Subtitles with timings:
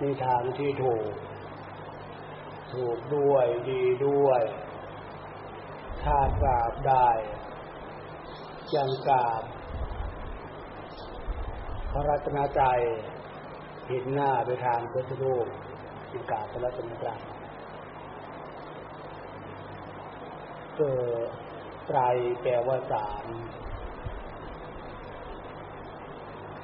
[0.00, 1.04] มีทางที่ถูก
[2.72, 4.42] ถูกด้วยดีด้วย
[6.02, 7.08] ถ้ากราบได้
[8.74, 9.42] ยังกราบ
[11.92, 12.62] พระรัตนใจ
[13.88, 15.46] เห็นหน้าไปทางพุทธรูป
[16.12, 17.08] ยังกราบพระรัตนใจ
[20.76, 20.96] เกิ
[21.26, 21.28] ด
[21.86, 22.00] ไตร
[22.42, 23.24] แปลว่าสาม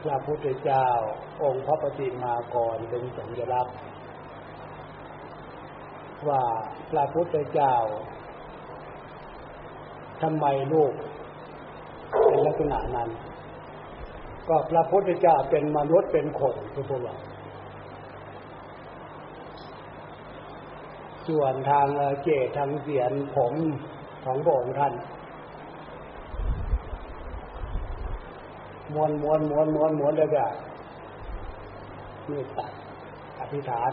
[0.06, 0.88] พระพุทธเจ้า
[1.42, 3.76] องค์พระปฏิมากรเป็นสัญลักษณ์
[6.28, 6.42] ว่า
[6.90, 7.74] พระพุทธเจ้า
[10.22, 10.92] ทำไมลูก
[12.28, 13.10] เป็นลักษณะนั้น
[14.48, 17.16] ก็พระพุทธเจ้าเป็นมนุษย์เป็นคนทุกพวกเรา
[21.28, 21.86] ส่วนทาง
[22.22, 23.54] เจตทางเสียนผม
[24.24, 24.92] ของพระองค์ท่าน
[28.96, 30.46] มวนมวนมวนมวนมวนเลยก็
[32.30, 32.72] นี่ตัด
[33.40, 33.92] อธิษฐาน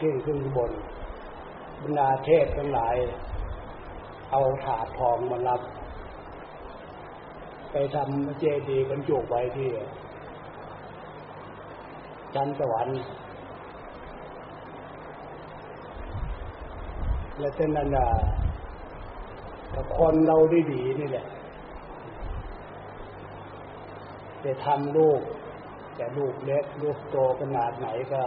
[0.00, 0.72] ที่ขึ้นบน
[1.82, 2.96] บรรดาเทพทั้งหลาย
[4.30, 5.60] เอาถาดทองมารับ
[7.70, 9.68] ไปทำเจดีย์บรรจุไว้ที่
[12.34, 13.00] ชั้นสวรรค์
[17.38, 17.88] และเช่นนั้น
[19.98, 21.26] คนเราได้ดีนี่แหละ
[24.44, 25.20] จะทำลูก
[25.96, 28.22] แต่ลูกเล็กลูกโตขนาดไหนก็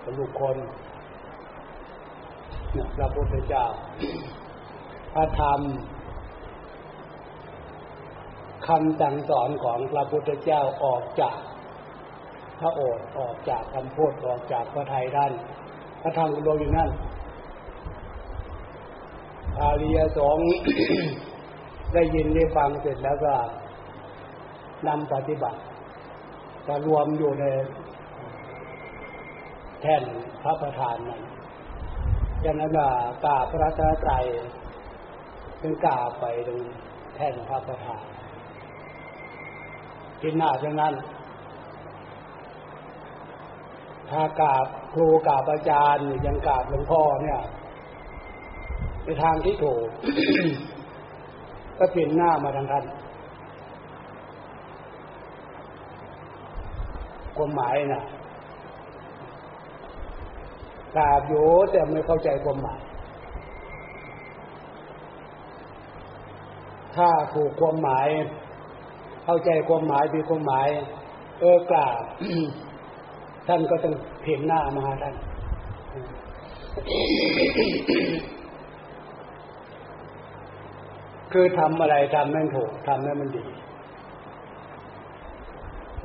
[0.00, 0.56] เป็นลูกคน
[2.96, 3.64] พระพุทธเจ้า
[5.14, 5.60] พระธรรม
[8.66, 11.38] คำสั่งสอนของพระพุทธเจ้าออกจาก
[12.60, 15.32] พระโอษฐ์ออกจากคำพูดออกจากพระไทยด้าน
[16.02, 16.90] พระธรรมรวมอยู่นั่น
[19.60, 20.50] อาริยสงฆ์
[21.94, 23.34] ได้ยินได้ฟังเสร็จแล้วก็
[24.86, 25.60] นำปฏิบัติ
[26.66, 27.44] จะรวมอยู่ใน
[29.82, 30.02] แท่น
[30.42, 31.22] พระประธานนั้น
[32.44, 32.72] ดังนั้น
[33.24, 34.12] กาพระตาไตร
[35.58, 36.60] เป็นกาไปตรง
[37.16, 38.04] แท่นพระประธาน
[40.20, 40.94] ที่หน้าดังนั้น
[44.10, 47.40] ถ้ากาบครูกาบอาจารย์ยังกาบหลวงพ่อเนี่ย
[49.06, 49.86] ในทางที่ถูก
[51.78, 52.84] ก็เปลี่ยนหน้ามาทางท่าน
[57.36, 58.02] ความหมายนะ
[60.96, 61.34] กราบโย
[61.70, 62.80] แต่ไม่เข้าใจความหมาย
[66.96, 68.08] ถ้าถูกความหมาย
[69.24, 70.68] เข้าใจความหมายมีความหมาย
[71.40, 71.94] เออกราบ
[73.48, 75.14] ท่านก็ต้องเพ่งหน้ามาท่าน
[81.32, 83.46] คือทำอะไรทำให้ถูกทำให้มันดี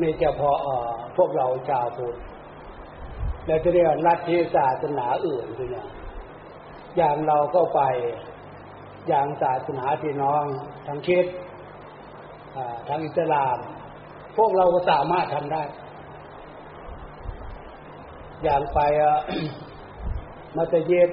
[0.01, 0.67] นี่จะพออ
[1.17, 2.15] พวกเราชาวพุทธ
[3.45, 5.87] แล้วจะเรียกลัทธิศาสนาอื่นด้วยเนี่ย
[6.97, 7.81] อย่างเราก็ไป
[9.07, 10.43] อย่างศาสนาพี่น้อง
[10.87, 11.25] ทางคิด
[12.87, 13.57] ทางอิสลาม
[14.37, 15.63] พวกเราก็สามารถทำได้
[18.43, 18.79] อย่างไป
[20.57, 21.09] มัตยิด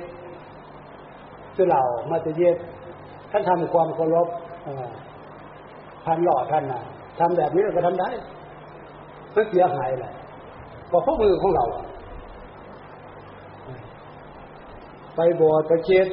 [1.54, 2.56] คือเรามัตยิด
[3.30, 4.28] ท่านทำความเคารพ
[6.04, 6.82] ท่านหล่อท่านนะ
[7.18, 8.08] ทำแบบนี้เราก็ทำได้
[9.32, 10.12] ไม่เสียหายเลย
[10.90, 11.64] ก็เพราะมือของเรา
[15.16, 16.06] ไปบวชไปเช็ด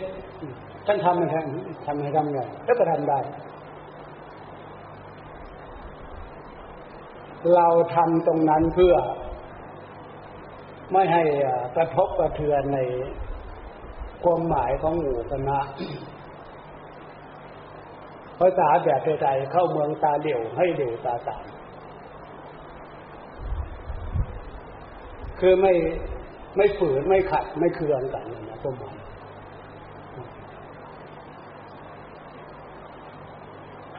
[0.85, 3.19] ท่านทำมันทำทำให้ทำไงแล้วก็ทำได้
[7.55, 8.95] เราทำตรงนั้นเพื่อ
[10.91, 11.23] ไม่ให้
[11.75, 12.79] กระทบกระเทือนใน
[14.23, 15.59] ความหมายของหมู่คณะ
[18.39, 21.45] ภาษาแบบไทยๆเข้าเมืองตาเหลี่ยวให้เหลี่ยวตาตาม
[25.39, 25.73] คือไม่
[26.57, 28.95] ไม่ฝืนไม่ขัดไม่เคืองกันนะต้มมัน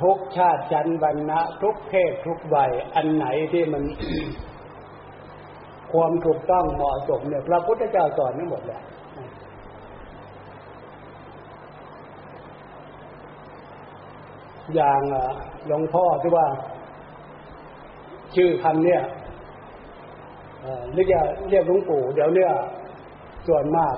[0.00, 3.82] ทุกชาติชั้นวรรณะทุกเพศทุกวัยอันไหนที่มัน
[5.92, 8.82] ความถูกต้องเหมาะสมเนี่ย พระพุทธเจ้าสอนไม่หมดแล้ว
[14.74, 15.00] อย่าง
[15.66, 16.46] หลวงพ่อที่ว่า
[18.34, 19.02] ชื่อคำเนี่ย
[20.94, 21.08] เรียก
[21.50, 22.52] เรียกหลวงปู่เดี๋ยวเนี่ย
[23.48, 23.96] ส่วนมาก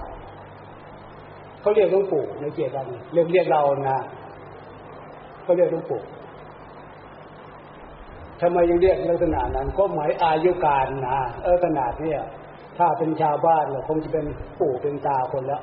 [1.60, 3.98] เขาเรียกหลวงปู่ในเจตันเรียกเรียกเรานะ
[5.42, 6.00] เขาเรียกหลวงปู่
[8.40, 12.14] ทำไมยังเรียกลักษณะนั้น ก็หมายอายุการนะเออขนาดเนี้
[12.78, 14.24] ถ้าเป็นชาวบ้านเราคงจะเป็น
[14.60, 15.62] ปู่เป็นตาคนแล้ว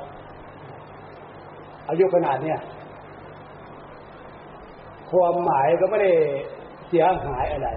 [1.89, 2.59] อายุขนาดเนี้ย
[5.15, 6.13] ความหมายก็ไม่ได้
[6.88, 7.69] เสียหายอะไร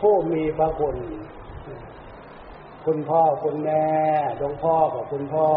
[0.00, 0.96] ผู้มีพระคุณ
[2.86, 3.86] คุณพ่อคุณแม่
[4.38, 5.48] หลวงพ่อกับคุณพ่อ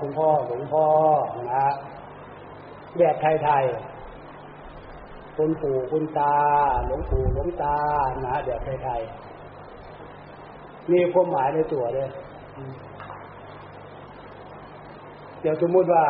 [0.00, 0.86] คุณพ่อหลวงพ่อ
[1.52, 1.66] นะ
[2.98, 6.36] แบบไทยๆคุณปู่คุณตา
[6.86, 7.76] หลวงปู่หลวงตา
[8.26, 12.08] นะแบบไทยๆมีความหมายในตัวเลย
[15.40, 16.04] เดี๋ยวสมมติว่า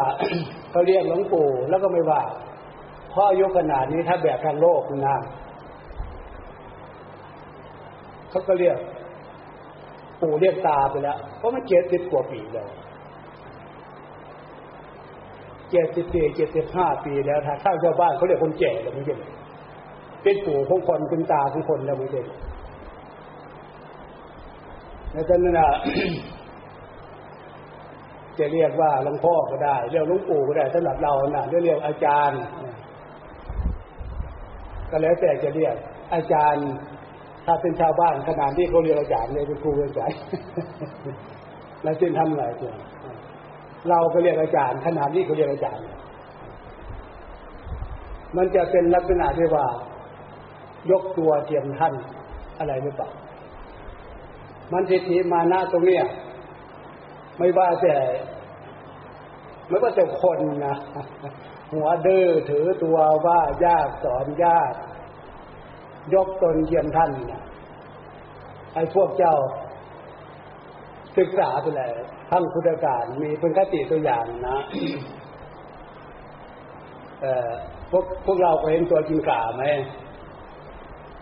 [0.70, 2.23] เขาเรียกหลวงปู่แล้วก็ไม่ว่า
[3.17, 5.17] ราะอายุขนาดนี้ถ้าแบบทางโลกนะ
[8.31, 8.79] เขาก็เรียก
[10.23, 12.69] ปู่เรียกตาไปแล้วเพราะมันเจ็ดสิบกว่าปีแล้ว
[15.71, 19.15] เจ็ดสิบปีเจ็ดสิบห้าปีแล้วถ้าข้างชาวบ้านเขาเรียกคนแก่แล้วไม่ใช่
[20.23, 22.23] เป็นปู่ของคนเป็นตาของคนแล้วไม่ใช่
[25.13, 25.69] ในตอนนั้นนะ
[28.39, 32.41] จะเรียกว่าหลวงพ่อก็ได้ เรียกหลวงปู่ก็ได้สำหรับเรานะเรียกอาจารย์
[34.96, 35.76] ก็แล้วแต่จะเรียก
[36.14, 36.69] อาจารย์
[37.46, 40.19] ถ้าเป็นชาวบ้านขนาดที่เขาเรียกอาจารย์เลยเป็นครูเป็นอาจารย์
[41.82, 42.75] แล้วจึงทำไงตัว
[43.88, 45.84] เราก็เรียกอาจารย์ ขนาดที่เขาเรียกอาจารย์
[48.37, 49.66] มันจะเป็นลักษณะที่ว่า
[50.90, 51.94] ยกตัวเทียมท่าน
[52.58, 53.10] อะไรหรือเปล่า
[54.72, 56.04] มันทิฏฐิมานะตรงเนี้ย
[57.38, 57.96] ไม่ว่าแต่
[59.69, 60.76] ไม่ว่าแต่คนนะ
[61.73, 64.73] หัวเดื้อถือตัวว่ายากสอนยาก
[66.15, 67.45] ยกตนเยี่ยมท่านนะ
[68.75, 69.35] ไอ้พวกเจ้า
[71.19, 71.93] ศึกษาไปเลย
[72.31, 74.59] ทั้งพุทธการมีเป็นคติตัวอย่างนะ
[77.23, 77.51] เออ
[77.91, 79.65] พวกพวกเราเคยเห็นตัวจิงกาไหม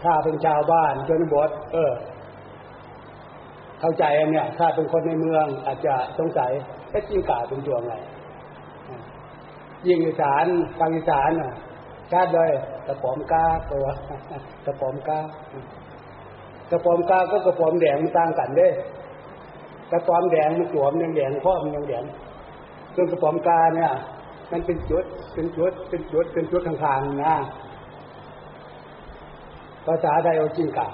[0.03, 1.93] ถ้าเป็นชาวบ้านชนบท เออ
[3.81, 6.51] เข้าใจอันเนี้ยถ้าเป็นคนในเมืองอาจจะสงสัย
[6.89, 7.95] แค่จิ้งกาเป็นตัวไง
[9.87, 10.45] ยิ่งอีสาน
[10.79, 11.53] ทางอีสานอะ
[12.13, 12.51] ชาติเลย
[12.87, 13.87] กระป๋อมกาตัว
[14.67, 15.19] กระป๋อมกา
[16.71, 18.69] กระป๋อมกาก็กระป๋อมแดงมันต่างกันเด้
[19.93, 22.05] กระป๋อมแดงมันสวมยังแดงข้อมันยังแดง
[22.95, 23.91] ส่วนกระป๋อมกาเนี่ย
[24.51, 25.05] มันเป็นจุด
[25.35, 27.35] เป็นจุดเป็นจุดเป็นจุดทางๆนะ
[29.87, 30.89] ภาษาไทยเอาจริงก่า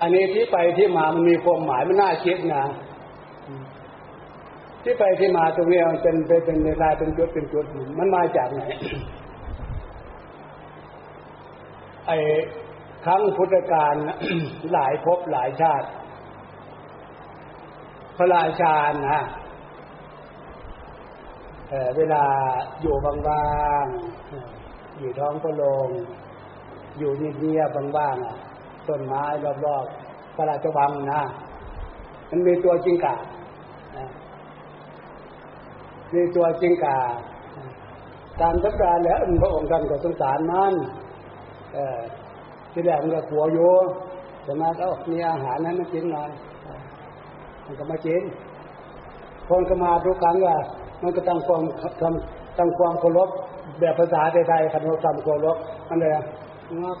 [0.00, 2.64] อันนี้ที่ไปที่มามันมีความหมายมันน่าคิดนะ
[4.84, 7.64] ที่ไปที่มาตรงนี้มันเป็นเป็นเวลาเป็นจุดเป็นจุด
[7.98, 8.62] มันมาจากไหน
[12.06, 12.16] ไอ้
[13.04, 13.94] ครั้งพุทธกาล
[14.72, 15.88] หลายภพหลายชาติ
[18.16, 18.74] พระราชา
[19.10, 19.20] นะ
[21.68, 22.24] เเวลา
[22.80, 23.12] อยู่บา
[23.82, 25.88] งๆ อยู่ท้องพระโรง
[26.98, 29.22] อยู่เงียบๆบางๆต้นไม้
[29.64, 31.22] รอบๆพระราชวังนะ
[32.30, 33.16] มันมีตัวจิงกา
[36.14, 36.98] มีตัวจิงกา
[38.40, 40.74] ตามทักการแล้วพระองค์ท่านก็สงสารมัน
[42.72, 43.70] ที่แรกมันก็กลัวอยู่
[44.44, 46.30] แต่มาเอ้ามีอาหารนั้นมันกินหน่อย
[47.66, 48.22] มันก็มากิน
[49.48, 50.56] คนก็มาทุกครั้งว่า
[51.02, 51.62] มันก็ตั้งความ
[52.00, 53.28] ทำตั้งความเคารพ
[53.80, 55.56] แบบภาษาไทยๆคันเราทำเคารพ
[55.88, 56.10] มันเลย
[56.82, 56.98] งับ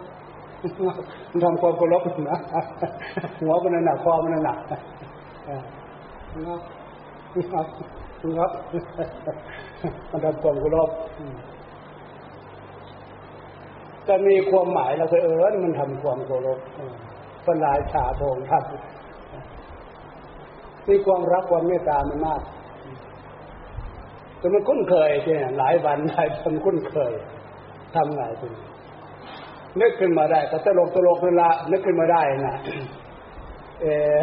[1.30, 2.38] มันทำความเคารพนะ
[3.40, 4.58] หัวมันหนักคอมันหนัก
[6.46, 6.60] งับ
[7.54, 7.62] งั
[8.24, 8.50] บงับ
[10.10, 10.90] มันทำความเคารพ
[14.08, 16.58] จะมีความหมายเราเคยเออมันทำความเคารพ
[17.44, 18.64] พระรายชาพงท่าน
[20.88, 22.42] มีความรักความเมตตามันมาก
[24.38, 27.12] แต่มันคุ้นเคยใช่หลายวันหลายคนคุ้นเคย
[27.94, 28.52] ทำไงคุณ
[29.80, 32.56] นึกขึ้นมาได้ก็ตลกตลกเวลานึกขึ้นมาได้นะ
[33.82, 34.16] เออ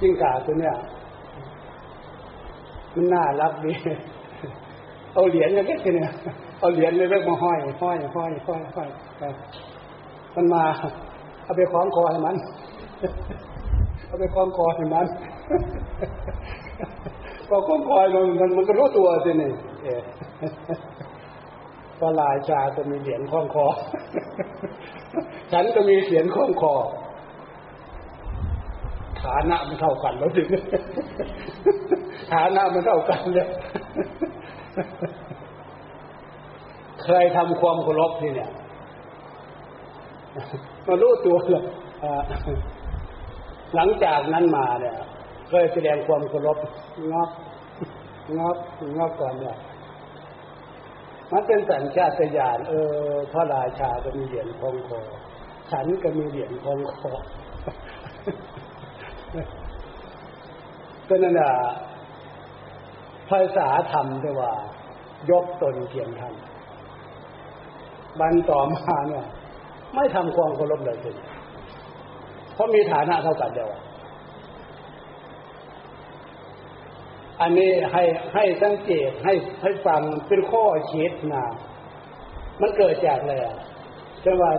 [0.00, 0.74] จิ้งก่าตัวเนี้ย
[2.98, 3.72] มันน่ารักดี
[5.14, 6.12] เอาเหรียญเล็กๆเนี่ย
[6.60, 8.88] เอาเหรียญเล็กๆมาห้อยห้อยห้อยห้อยห้อย
[10.34, 10.62] มันมา
[11.44, 12.36] เอาไปคล้องคอให้มัน
[14.06, 15.06] เอาไปคล้องคอให้มัน
[17.48, 17.98] พอคล้องคอ
[18.40, 19.50] มันมันก็รู้ตัวสินี่
[21.98, 23.66] พระราชาก็มีเหรียญคล้องคอ
[25.52, 26.74] ฉันก็มีเหรียญคล้องคอ
[29.24, 30.48] ฐานะมันเท่ากันแล้วถึง
[32.32, 33.48] ฐานะมันเท่ากันเลย
[37.04, 38.50] เคยทำความเคารพที่เนี่ย
[40.86, 41.64] มารู้ตัวเลย
[43.74, 44.96] หลังจากนั้นมาเนี่ย
[45.48, 46.58] เคยแสดงความเคารพ
[47.12, 47.30] งอบ
[48.38, 48.56] งอบ
[48.96, 49.56] งอบก่อนเนี่ย
[51.32, 55.00] มันเป็นสัญชาตญาณเออพระราชาก็มีเหรียญคองคอ
[55.70, 57.12] ฉันก็มีเหรียญคองคอ
[61.08, 61.50] ก็นั่นแหละ
[63.30, 64.52] ภาษาธรรมด้วยว่า
[65.30, 69.26] ยกตนเทียมทำบันต่อมาเนี่ย
[69.94, 71.10] ไม่ทำความเคารพเลยสิ
[72.54, 73.68] เพราะมีฐานะเท่ากันเดียว
[77.40, 78.02] อันนี้ให้
[78.34, 81.46] ให้สังเกตให้ให้ฟังเป็นข้อคิดนะ
[82.60, 83.56] มันเกิดจากอะไรอะ
[84.22, 84.50] ใช่ว่า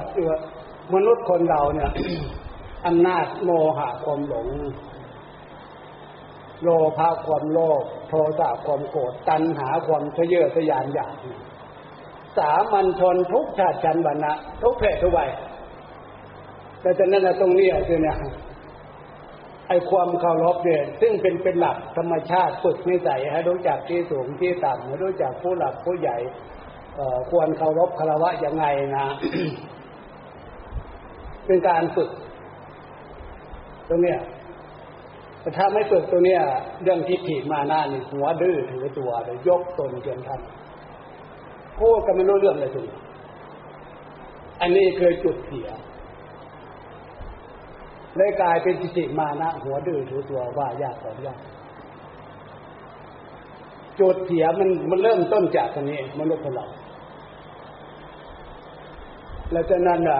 [0.93, 1.91] มนุษย์คนเราเนี่ย
[2.87, 4.47] อำนาจโมหะความหลง
[6.63, 11.13] โลภะความโลภโทสะความโกรธตัณหาความทะเยอทะยานอยาก
[12.37, 15.29] สามัญชนทุกชาติชันวรรณะทุกเพศทุกวัย
[16.81, 18.17] แต่จากนั้นตรงนี้คือเนี่ย
[19.67, 26.17] ไอความเคารพเนี่ยซึ่งเป็นเป็นหลักธรรมชาติฝึกนิสัยให้รู้จักที่สูงที่ต่ำให้รู้จักผู้หลักผู้ใหญ่
[27.29, 28.65] ควรเคารพคารวะยังไง
[28.97, 29.07] นะ
[31.45, 32.09] เป็นการฝึก
[33.89, 34.19] ตรงเนี้ย
[35.57, 36.41] ถ้าไม่ฝึกตัวเนี้ย
[36.83, 40.41] เรื่องทิฏฐิมาหน้านี่หัวดื้อถือตัวเลยยกตนเกินท่าน
[41.79, 42.81] พูดกันไม่รู้เรื่องเลยสิ
[44.61, 45.69] อันนี้เคยจุดเสีย
[48.17, 51.39] เลยกลายเป็นจิติมานะ หัวดื้อถือตัวว่ายากสอนยาก
[53.99, 56.65] จุดเสียมันมันเริ่มต้นจากตรงนี้มนุษย์เรา
[59.51, 60.19] แล้วจากนั้นอะ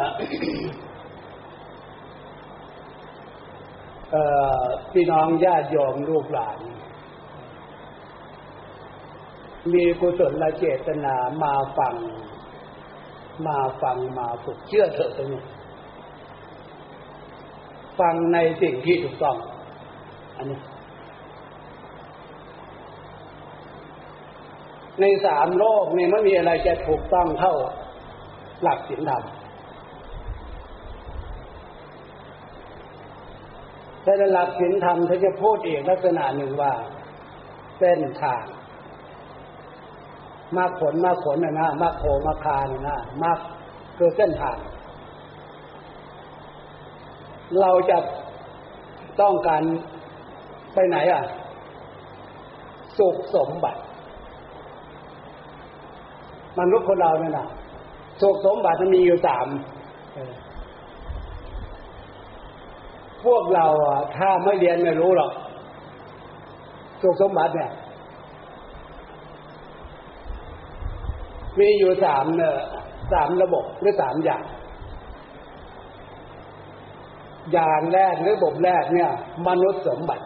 [4.92, 6.60] พี่น้องญาติโยมลูกหลาน
[9.74, 11.96] มีกุศลและเจตนามาฟัง
[13.48, 15.44] มาฟังมาฝึกเชื่อเถอะตรงนี้
[18.00, 19.38] ฟังในสิ่งที่ถูกต้อง
[20.38, 20.60] อันนี้
[25.00, 27.54] ในสามโลกนี่ไม่มีอะไรจะถูกต้องเท่า
[28.62, 29.24] หลักศีลธรรม
[34.18, 36.74] แต่หลักศีลธรรมเขาจะพูดอีกลักษณะหนึ่งว่า
[37.78, 38.44] เส้นทาง
[40.56, 43.32] มาผลมาผลนะนะมาโคมาคานะนะมา
[43.98, 44.58] คือเส้นทาง
[47.60, 47.98] เราจะ
[49.22, 49.64] ต้องการ
[50.74, 51.24] ไปไหนอะ
[52.98, 53.82] สุขสมบัติ
[56.60, 57.48] มนุษย์คนเราเนี่ยนะ
[58.22, 59.48] สุขสมบัติมันมีอยู่สาม
[63.26, 63.66] พวกเรา
[64.18, 65.32] ถ้าไม่เรียนไม่รู้หรอก
[67.02, 67.72] สุขสมบัติเนี่ย
[71.60, 72.54] มีอยู่สามเนี่ย
[73.12, 74.44] สามระบบหรือสามอย่าง
[77.54, 79.10] อย่างแรกหรือบบแรกเนี่ย
[79.48, 80.26] มนุษย์สมบัติ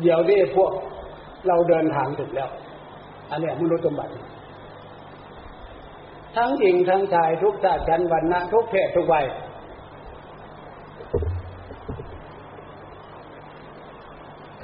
[0.00, 0.72] เดี๋ยวนี้พวก
[1.46, 2.50] เราเดินทางถึงแล้ว
[3.30, 4.10] อันนี้มนุษย์สมบัติ
[6.36, 9.26] ทั้งหญิงทั้งชายทุกชาติชั้นวรรณะทุกเพศทุกวัย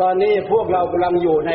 [0.01, 1.53] ตอนนี้พวกเรากำลังอยู่ใน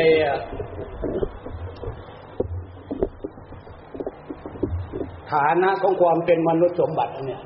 [5.32, 7.42] ฐานะของความเป็นมนุษย์สมบัติเนี่ย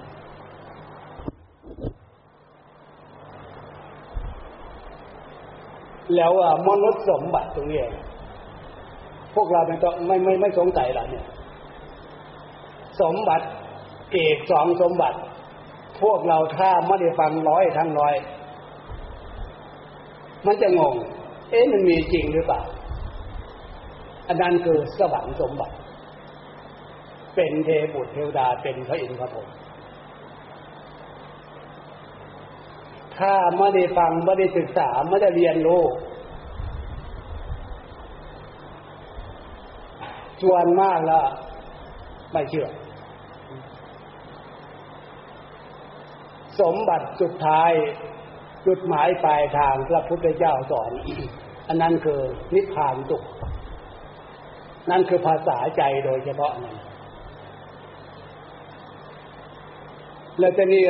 [6.17, 6.33] แล้ว
[6.69, 7.81] มนุษย์สมบัติตรงนี้
[9.35, 11.26] พวกเราไม่ต้องไม่ไม่ไม่สงสัยหรอกเนี่ย
[13.00, 13.47] สมบัติ
[14.12, 15.19] เอกสองสมบัติ
[16.02, 18.14] พวกเราถ้าไม่ได้ฟังร้อยทั้งร้อย
[20.47, 20.95] มันจะงง
[21.50, 22.61] เอ๊ะมันมีจริงหรือเปล่า
[24.28, 25.76] อันนั้นคือสวรรค์สมบัติ
[27.35, 29.49] เป็นเทบุตรเทวดาเป็นพระอินทร์พระพรหม
[33.16, 35.83] ถ้าไม่ได้ฟังไม่ได้ศึกษาไม่ได้เรียนรู้
[40.42, 41.26] ส่วนมากแล้ว
[42.33, 42.68] ไม่เชื่อ
[46.61, 47.73] สมบัติสุดท้าย
[48.68, 50.92] จุดหมายปลายทางพระพุทธเจ้าสอน
[51.68, 52.20] อันนั้นคือ
[52.54, 53.25] นิพพานสุข
[54.90, 56.76] นั่นคือภาษาใจโดยเฉพาะนั่น
[60.38, 60.84] แล้วจะนี่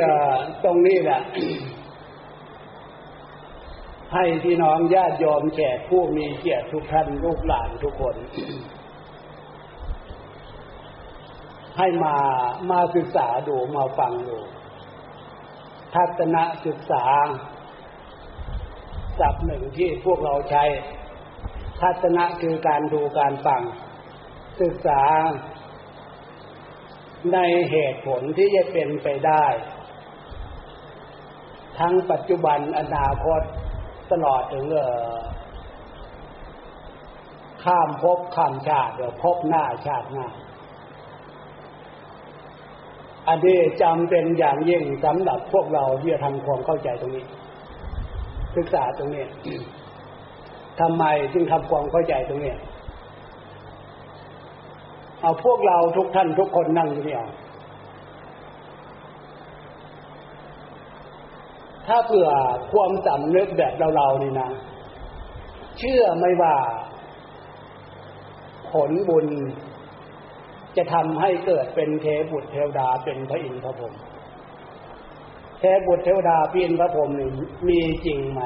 [0.63, 1.21] ตรงนี้แหละ
[4.13, 8.15] ให้พี่น้องญาติยอมแขกผู้มีเกียรติทุกท่านลูกหลานทุกคน
[11.77, 12.15] ให้มา
[12.71, 14.37] มาศึกษาดูมาฟังดู
[15.93, 17.03] ทัศนศึกษา
[19.19, 20.63] ศัพท์หนึ่งที่พวกเราใช้
[21.81, 23.61] ทัศนะคือการดูการฟัง
[24.61, 25.01] ศึกษา
[27.33, 27.37] ใน
[27.71, 29.45] เหตุผลที่จะเป็นไปได้
[31.79, 33.41] ทั้งปัจจุบันอนาคต
[34.11, 34.79] ตลอดถึงเอ
[35.15, 35.19] อ
[37.63, 40.27] ข้ามภพข้ามชาติเดี๋ยวพบหน้าชาติหน้า
[43.27, 47.25] อันนี้จำเป็นอย่างยิ่งสำหรับพวกเราที่จะทำความเข้าใจตรงนี้
[48.59, 49.25] ศึกษาตรงนี้
[50.79, 52.53] ทำไมจึงทำความเข้าใจตรงนี้
[55.21, 57.23] เอาพวกเราทุกท่านทุกคนนั่งอยู่เนี่ย
[61.87, 62.29] ถ้าเผื่อ
[62.71, 64.49] ความสำนึกแบบเราๆนี่นะ
[65.79, 66.55] เชื่อไม่ว่า
[68.71, 69.27] ผลบุญ
[70.77, 73.93] จะทำให้เกิดเป็นเทบุตรเทวดาเป็นพระอินทร์พระพรหม
[75.59, 77.29] เทบุตรเทวดาพินพระพรหมนี่
[77.67, 78.41] มีจริงไหม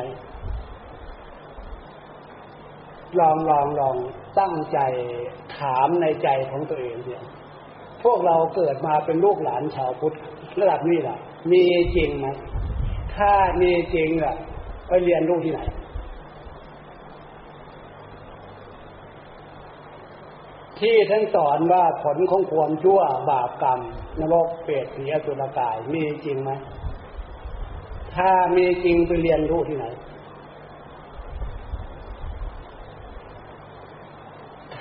[3.19, 3.95] ลองลองลอง
[4.39, 4.79] ตั้งใจ
[5.57, 7.23] ถามในใจของตัวเองเนี่ย
[8.03, 10.15] พวกเราเกิดมาเป็นลูกหลานชาวพุทธ
[10.59, 11.17] ระดับนี้แหละ
[11.51, 11.63] มี
[11.95, 12.27] จริงไหม
[13.15, 14.35] ถ้ามีจริงอะ
[14.87, 15.61] ไปเรียนรู้ที่ไหน
[20.79, 23.79] ที่ท่านสอนว่าผลของความชั่วบาปกรรม
[24.19, 26.51] นรกเปรตผีอสุรกายมีจริงไหม
[28.15, 29.85] ถ้ามีจริงไปเรียนรู้ที่ไหน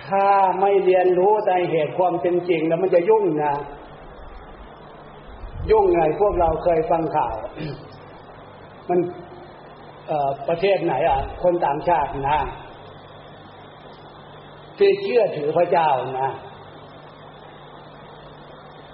[0.06, 0.28] ถ้า
[0.60, 3.54] ไม่เรียนรู้ในเหตุความเป็นจริงแล้วมันจะยุ่งนะ
[5.70, 7.34] ยุ่งไงพวกเราเคยฟังข่าว
[8.88, 8.98] มัน
[10.48, 12.40] ประเทศไหนอะ คนต่างชาตินะ
[14.78, 15.88] ที่เชื่อถือพระเจ้า
[16.20, 16.30] นะ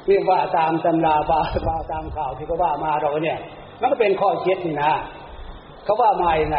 [0.06, 3.38] เรียกว่าตามตำราบาบาตามข่าวที่เขาว่ามาเราเนี่ย
[3.80, 4.92] มันก็เป็นข้อเช็ดนะ
[5.84, 6.58] เขาว่ามาอย่างไง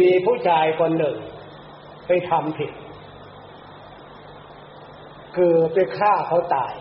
[0.00, 1.16] มีผู้ชายคนหนึ่ง
[2.06, 2.70] ไปทำผิด
[5.36, 6.72] คือไปฆ่าเขาตาย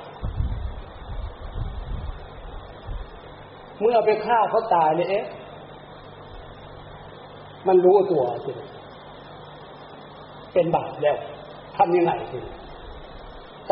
[3.82, 5.26] เมื่อไปฆ่าเขาตายเนี่ยเอ๊ะ
[7.68, 8.52] มันรู้ตัวสิ
[10.54, 11.18] เป็นบาปแล้ว
[11.78, 12.40] ทำยังไงสิ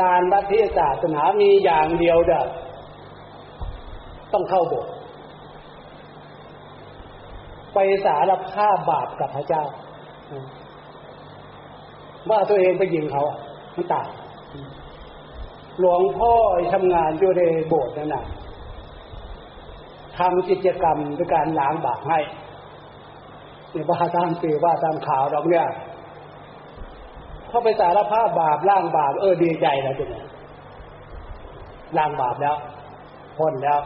[0.01, 2.43] การวัดที่ศาสนามีอย่างเดียวเด้อ
[4.35, 4.93] ต้องเข้าโบสถ์
[7.73, 9.63] ไปสารภาพบาปกับพระเจ้า
[12.29, 13.23] ว่าตัวเองไปยิงเขา
[13.75, 14.07] มันตาย
[15.79, 16.31] หลวงพ่อ
[16.73, 18.25] ทำงานอยู่ในโบสถ์นั่นน่ะ
[20.17, 22.19] ทำกิจกรรมด้วยการล้างบาปให้
[23.71, 25.67] เนี่ยว่าตามสื่อว่าตามข่าวเราเนี่ย
[27.47, 30.25] เข้าไปสารภาพบาปล้างบาปเออดีใจแล้วจ้ะเนี่ย
[31.97, 32.55] ล้างบาปแล้ว
[33.37, 33.79] พ้นแล้ว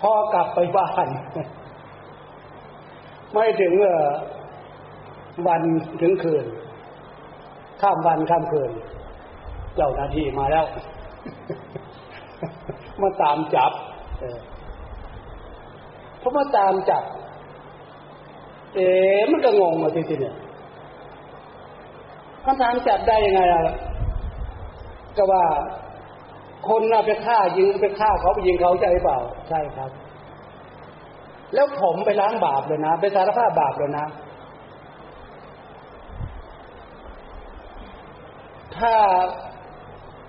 [0.00, 1.08] พอกลับไปบ้าน
[3.32, 3.72] ไม่ถึง
[5.46, 5.62] วัน
[6.00, 6.46] ถึงคืน
[7.80, 8.70] ข้ามวันข้ามคืน
[9.74, 10.66] เจ้าหน้าที่มาแล้ว
[13.00, 13.72] มาตามจับ
[16.18, 17.04] เพราะมาตามจับ
[18.74, 18.88] เอ๋
[19.30, 20.36] มันก็งงมาทีทีเนี่ย
[22.44, 23.62] มันตามจับได้ยังไงอะ
[25.16, 25.44] ก็ว่า
[26.68, 29.90] คนน่ะไปฆ่ายิงไปฆ่าเขาไปยิงเขาใจเปล่า ใช่ครับ
[31.54, 34.06] แล้วผมไปล้างบาปเลยนะ ไปสารภาพบาปเลยนะ
[38.76, 38.94] ถ้า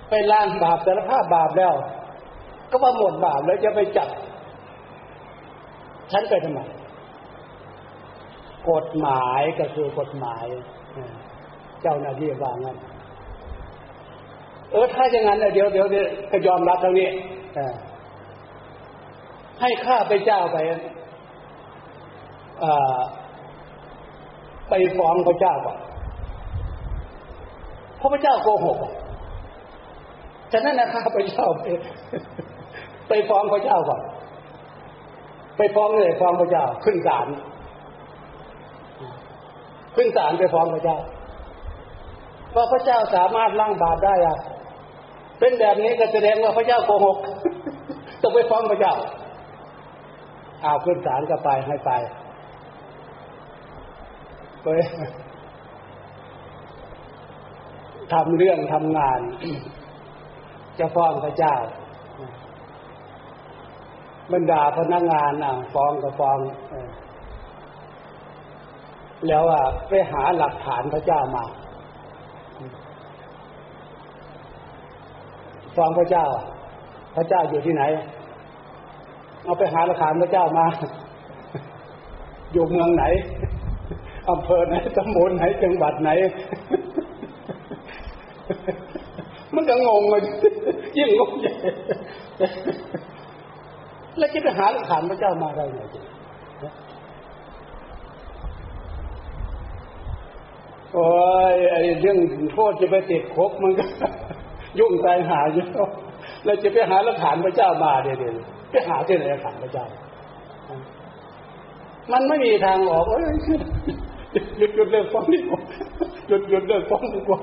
[0.10, 1.74] ไปล้างบาปสารภาพบาปแล้ว
[2.72, 4.10] ก็ว่าหมดบาปแล้วจะไปจับ
[6.12, 6.62] ฉันไปทำไม
[8.70, 10.46] กฎหมายก็คือกฎหมาย
[11.82, 12.78] เจ้าหน้าที่ว่างั้น
[14.72, 15.88] เออถ้าอย่างนั้นเดี๋ยวเดี๋ยว
[16.32, 17.10] ก็ยอมรับตรงนี้
[19.62, 20.58] ให้ข้าไปเจ้าไป
[24.70, 25.78] ไปฟ้องพระเจ้าก่อน
[27.98, 28.78] เพราะพระเจ้าโกหก
[30.52, 31.64] ฉะนั้นนะข้าพระเจ้าไป
[33.08, 34.02] ไปฟ้องพระเจ้าก่อน
[35.58, 37.28] ไปฟ้องเลยฟ้องพระเจ้า ขึ้นศาล
[39.96, 40.98] ขึ้นศาลไปฟ้องพระเจ้า
[42.56, 44.38] ว่าพระเจ้าสามารถล้างบาปได้อะ
[45.40, 47.18] เป็นแบบนี้ก็แสดงว่าพระเจ้าโกหก
[48.22, 48.94] ต้องไปฟ้องพระเจ้า
[50.64, 51.92] อาขึ้นศาลก็ไปให้ไป
[54.64, 54.68] ไป
[58.12, 59.20] ทำเรื่องทำงาน
[60.80, 61.56] จะฟ้องพระเจ้า
[64.34, 66.38] บรรดาพนักงานอะฟ้องก็ฟ้อง
[69.28, 71.44] แล้วอะไปหาหลักฐานพระเจ้ามา
[75.76, 76.26] ฟ้องพระเจ้า
[77.16, 77.84] พระเจ้าอยู่ที่ไหน
[79.44, 80.66] เอาไปหาหลักฐานพระเจ้ามา
[82.54, 83.04] อยู่เมืองไหน
[84.30, 86.10] อำเภอไหนตำบลไหนจังหวัดไหน
[89.56, 90.22] มันก็งงเลย
[90.98, 91.54] ยิ่งงงใหญ่
[94.18, 96.04] แล้วจะไปหาหลักฐานพระเจ้ามาได้ไงจริง
[100.94, 101.08] โอ้
[101.54, 102.18] ยไอ้เรื่อง
[102.54, 103.86] โทษจะไปติดคุกมันก็
[104.80, 105.90] ยุ่งใจหาเยอะ
[106.46, 108.18] เราจะไปหาหลักฐานพระเจ้ามาเดี๋ยว
[108.72, 109.86] ไปหาที่ไหนหลักฐานพระเจ้า
[112.12, 113.34] มันไม่มีทางออกเอ้ย
[114.58, 115.62] หยุดหยุดเลิกฟ้องดีกว่า
[116.28, 117.40] หยุดหยุดเลิกฟ้องดีกว่า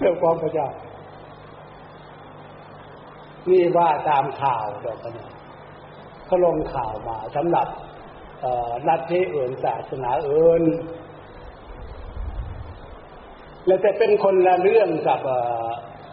[0.00, 0.68] เลิกฟ้องพระเจ้า
[3.50, 5.12] นี่ว่าตามข่าวเดี๋ยวกัน
[6.26, 7.66] เขาลงข่าวมาสำหรับ
[8.88, 10.62] รัฐที่อื่นศาสนาอื่น
[13.66, 15.20] แล้วจะเป็นคนละเรื่องกับ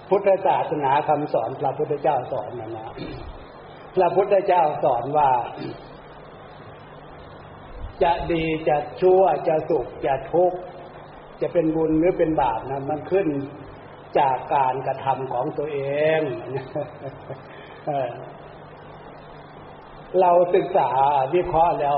[0.10, 2.88] พุทธศาสนาคำสอนพระพุทธเจ้าสอนนะนะ
[3.96, 5.30] พระพุทธเจ้าสอนว่า
[8.04, 10.60] จะดีจะชั่วจะสุขจะทุกข์
[11.42, 13.28] จะเป็นบุญหรือเป็นบาปนะมันขึ้น
[14.20, 15.80] จากการกระทำของตัวเอ
[16.20, 16.22] ง
[20.20, 20.90] เราศึกษา
[21.36, 21.98] วิเคราะห์แล้ว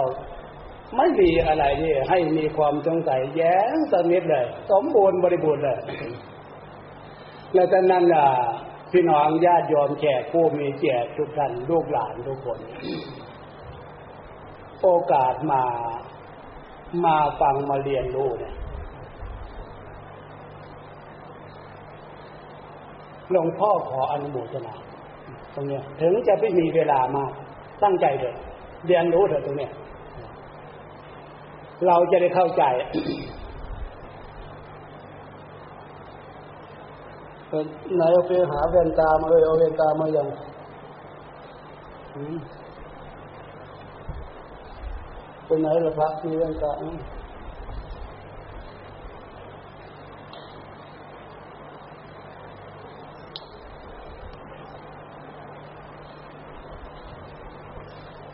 [0.97, 5.79] ไม่มีอะไรนี่ให้มีความสงสัยแย้งสนิทเลย สมบูรณ์บริบูรณ์เลย
[7.57, 8.27] แล้วจากนั้นอะ
[8.91, 12.59] พี่น้องญาติโยมแขกผู้มีเกียรติทุกท่านลูกหลานทุกคน
[14.81, 15.63] โอกาสมา
[17.05, 18.55] มาฟังมาเรียนรู้เนี่ย
[23.31, 24.75] หลวงพ่อขออนุโมทนา
[25.53, 27.31] ตรงเนี้ย ถึงจะไม่มีเวลามาก
[27.83, 28.35] ตั้งใจเลย
[28.87, 29.71] เรียนรู้เถอะตรงเนี้ย
[31.87, 32.63] เราจะได้เข้าใจ
[37.95, 40.27] ไหนเอาไปหาเวนตามาเลยเอาเวนตามาอย่าง
[45.45, 46.71] เป็นไหนละพระมีเวนตา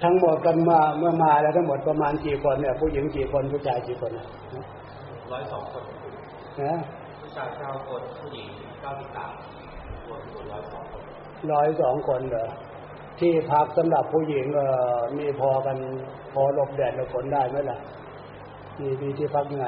[0.04, 4.28] ทั้งหมดกันมาเมื่อมาแล้วทั้งหมดประมาณกี่คนเนี่ยผู้หญิงกี่คนผู้ชายกี่คนนะ
[5.32, 5.84] ร้อยสองคน
[6.62, 6.74] นะ
[7.22, 11.04] ผู้ชายเก้าคนผู้หญิงเก้าสิบสาม ร้อยสองคน
[11.54, 12.48] ร้อยสองคนเหรอ
[13.20, 14.62] ที่พักสำหรับผู้หญิงเอ
[14.96, 15.78] อมีพอกัน
[16.34, 17.80] พอหลบแดดหลบฝนได้ไหมล่ะ
[18.80, 19.68] มีมีที่พักยังไง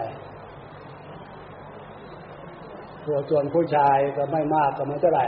[3.06, 5.28] ตัวส่วนผู้ชายก็ไม่มากก็ไม่เท่าไหร่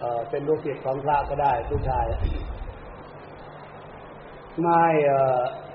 [0.00, 2.04] เออเป็นลูกศิษย์ของพระก็ได้ผู้ชาย
[4.62, 4.84] ไม่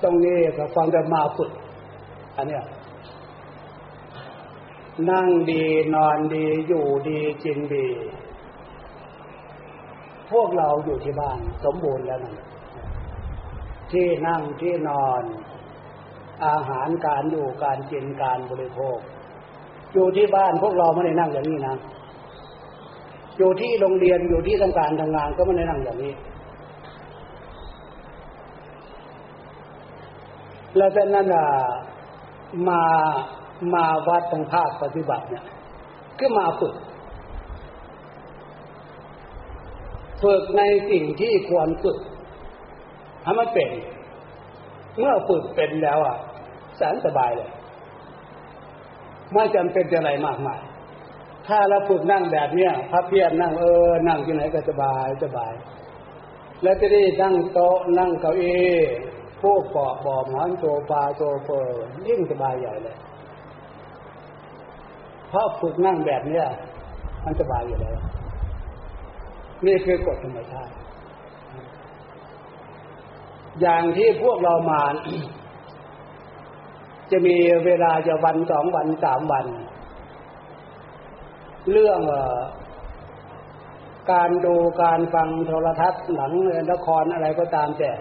[0.04, 1.52] ตรงนี้ก็ฟังแต่มาฝึก
[2.38, 2.64] อันเนี้ย
[5.12, 5.64] นั่งดี
[5.96, 7.88] นอนดีอยู่ดีกินดี
[10.32, 12.36] พวกเราอยู่ที่บ้านสมบูรณ์แล้วนั่น
[13.92, 15.24] ที่นั่งที่นอน
[16.46, 18.98] อาหารการอยู่การกินการบริโภค
[19.94, 21.76] อยู่ที่บ้านพวกเราไม่ได้นั่งอย่างนี้นะ
[23.38, 26.14] อยู่ที่โรงเรียนอยู่ที่ทำการทำงานก็ไม่ได้นั่งอย่างนี้
[30.78, 31.28] แล้วจากนั้น
[32.70, 32.84] มา
[33.74, 35.46] มาวัดทางภาคปฏิบัติเนี่ย
[36.20, 36.74] ก็มาฝึก
[40.24, 41.98] ฝึกในสิ่งที่ควรฝึก
[43.24, 43.70] ทำมันเป็น
[44.98, 46.18] เมื่อฝึกเป็นแล้วอะ
[46.78, 47.50] แสนสบายเลย
[49.34, 50.62] ไม่จำเป็นอะไรมากมาย
[51.48, 55.54] ถ้าเราฝึกนั่งแบบเนี้ยพับเพียบนั่งเออ นั่งที่ไหนก็สบายสบาย
[56.64, 58.76] แล้วจะได้นั่งโต๊ะนั่งเก้าอี้
[59.42, 62.98] พวกเกาะบ่อหมอนโซฟาโซเฟอร์ยิ่งสบายใหญ่เลย
[65.28, 66.46] เพราะฝึกนั่งแบบเนี้ย
[67.24, 67.98] มันสบายอยู่แล้ว
[69.66, 70.74] นี่คือกฎธรรมชาติ
[73.62, 74.84] อย่างที่พวกเรามา
[77.12, 77.36] จะมี
[77.66, 79.46] เวลาจะวันสองวันสามวัน
[81.72, 82.00] เรื่อง
[84.12, 86.32] การดูการฟังโทรทัศน์หนัง
[86.72, 87.92] ละครอะไรก็ตามแต่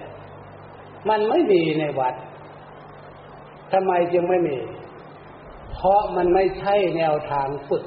[1.08, 2.14] มันไม่มีในวัด
[3.72, 4.56] ทำไมจึงไม่มี
[5.76, 7.84] เพราะมันไม่ใช่แนวทางฝึก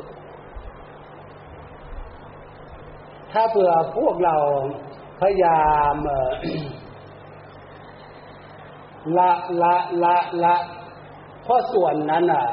[3.32, 4.36] ถ้าเผื่อพวกเรา
[5.22, 5.96] พยายาม
[9.18, 9.32] ละ
[9.64, 10.56] ละละละ
[11.44, 12.46] เพราะส่วนนั้นอะ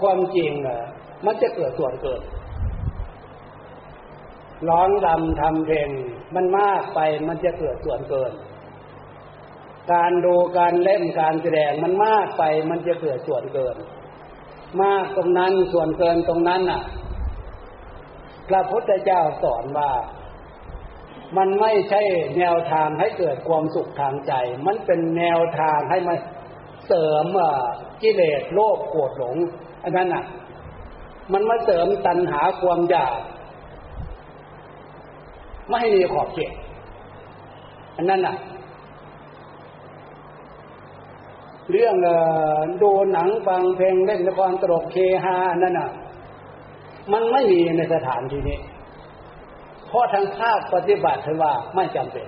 [0.00, 0.80] ความจริงอะ
[1.24, 2.22] มันจะเกิดส่วนเกิด
[4.68, 5.88] ร้องรำทำเพลง
[6.34, 8.32] มันมากไปมันจะเกิดส่วนเกิน
[9.92, 13.76] การดูการเล่นการแสดงมันมากไปมันจะเกิดส่วนเกิน
[14.82, 16.82] มากตรงนั้นส่วนเกินตรงนั้นน่ะ
[18.48, 19.90] พระพุทธเจ้าสอนว่า
[21.36, 22.02] มันไม่ใช่
[22.38, 24.32] แนวทางให้เกิดความสุขทางใจ
[24.66, 26.14] มันเป็นแนวทางให้มา
[26.86, 27.26] เสริม
[28.02, 29.36] กิเลสโลภโกรธหลง
[29.82, 30.24] อันนั้นน่ะ
[31.32, 33.18] มันมาเสริมตัณหาความอยาก
[35.68, 36.52] ไม่ให้มีขอบเขต
[37.96, 38.36] อันนั้นน่ะ
[41.70, 41.94] เรื่อง
[42.82, 45.90] ดูหนังฟังเพลงเล่นละครตลกเคฮานั่นน่ะ
[47.12, 48.58] มันไม่มีในสถานที่นี้
[49.86, 52.26] เพราะทางภาคปฏิบัติถือว่าไม่จำเป็น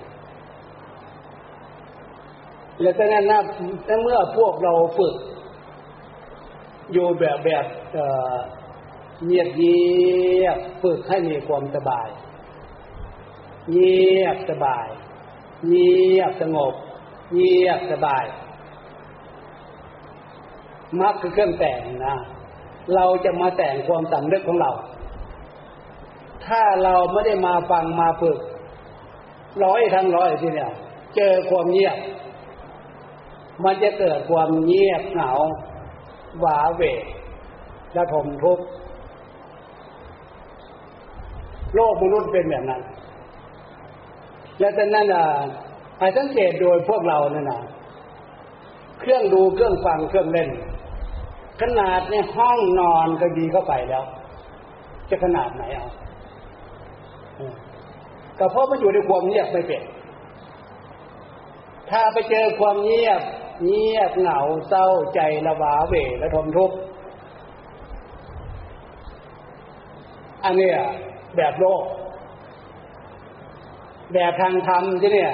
[2.81, 3.43] และแต่นั้นนะ
[4.03, 5.15] เมื่อพวกเราฝึก
[6.93, 7.65] อยู่แบบแบบ
[9.27, 9.81] เงียบเงี
[10.45, 12.09] ยบฝึกให้มีความสบาย
[13.73, 14.87] เงียบสบาย
[15.69, 16.75] เงียบสงบ
[17.35, 18.25] เงียบสบาย
[21.01, 22.17] มักคือเครื่องแต่งนะ
[22.95, 24.73] เราจะมาแต่งความสำนึกของเรา
[26.47, 28.39] ถ้าเราไม่ได้มาฟังมาฝึก
[29.65, 30.73] ร้อยทั้งร้อยทีเนี่ย
[31.17, 31.97] เจอความเงียบ
[33.65, 35.33] มันจะเกิดความเงียบเหงา
[36.41, 36.83] หวาเว
[37.95, 38.65] และทมทุกข์
[41.75, 42.83] โลกมนุษย์เป็นแบบนั้น
[44.59, 45.25] และแต่นั้นอะ
[45.99, 47.61] ให้สังเกตโดยพวกเราเนี่ยนะ
[49.01, 50.49] เครื่องดูเครื่องฟังเครื่องเล่น
[51.61, 54.05] ขนาดในห้องนอนก็ดีเข้าไปแล้ว
[55.11, 55.89] จะขนาดไหนเอา
[58.39, 59.83] ก็เพราะมันอยู่ในความเงียบไม่เป็น
[61.91, 63.23] ถ้าไปเจอความเงียบ
[63.67, 66.77] เงียบเหงาเศร้าใจระวาเวและทมทุกข์
[70.45, 70.79] อันเนี้ย
[71.37, 71.83] แบบโลก
[74.15, 75.33] แบบทางธรรมที่เนี่ย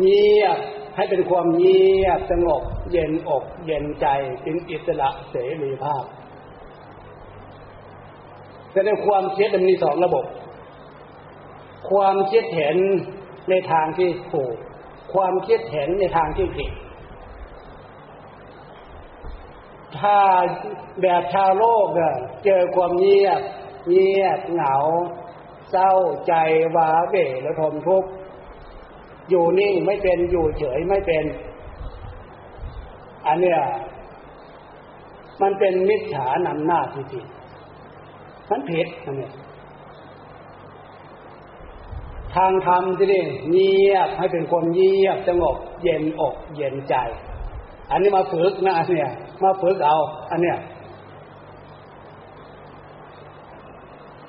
[0.00, 0.58] เงียบ
[0.96, 4.06] ให้เป็นความเงียบสงบ เย็นอกเย็นใจ
[4.42, 6.04] เป็นอิสระเสรีภาพ
[8.72, 10.24] แต่ในความคิดมันมีสองระบบ
[11.90, 12.76] ความคิดเห็น
[13.50, 14.54] ในทางที่ถูก
[15.12, 16.70] ความคิดเห็นในทางที่ผิด
[19.98, 20.18] ถ้า
[21.02, 21.86] แบบชาวโลก
[22.44, 23.40] เจอความเงียบ
[23.88, 24.76] เงียบเหงา
[25.70, 25.92] เศร้า
[26.28, 26.34] ใจ
[26.76, 28.10] ว้าเบและทมทุกข์
[29.30, 31.24] อยู่นิ่งไม่เป็นอยู่เฉยไม่เป็น
[33.26, 33.60] อันเนี้ย
[35.42, 39.32] มันเป็นมิจฉานำหน้าจริงๆมันผิดอันเนี้ย
[42.34, 46.94] ทางธรรมที่นี่เงียบให้เป็นคนเงียบสงบเย็นอกเย็นใจ
[47.90, 49.12] อันนี้มาฝึกนะอันเนี้ย
[49.44, 49.96] มาฝึกเอา
[50.30, 50.58] อันเนี้ย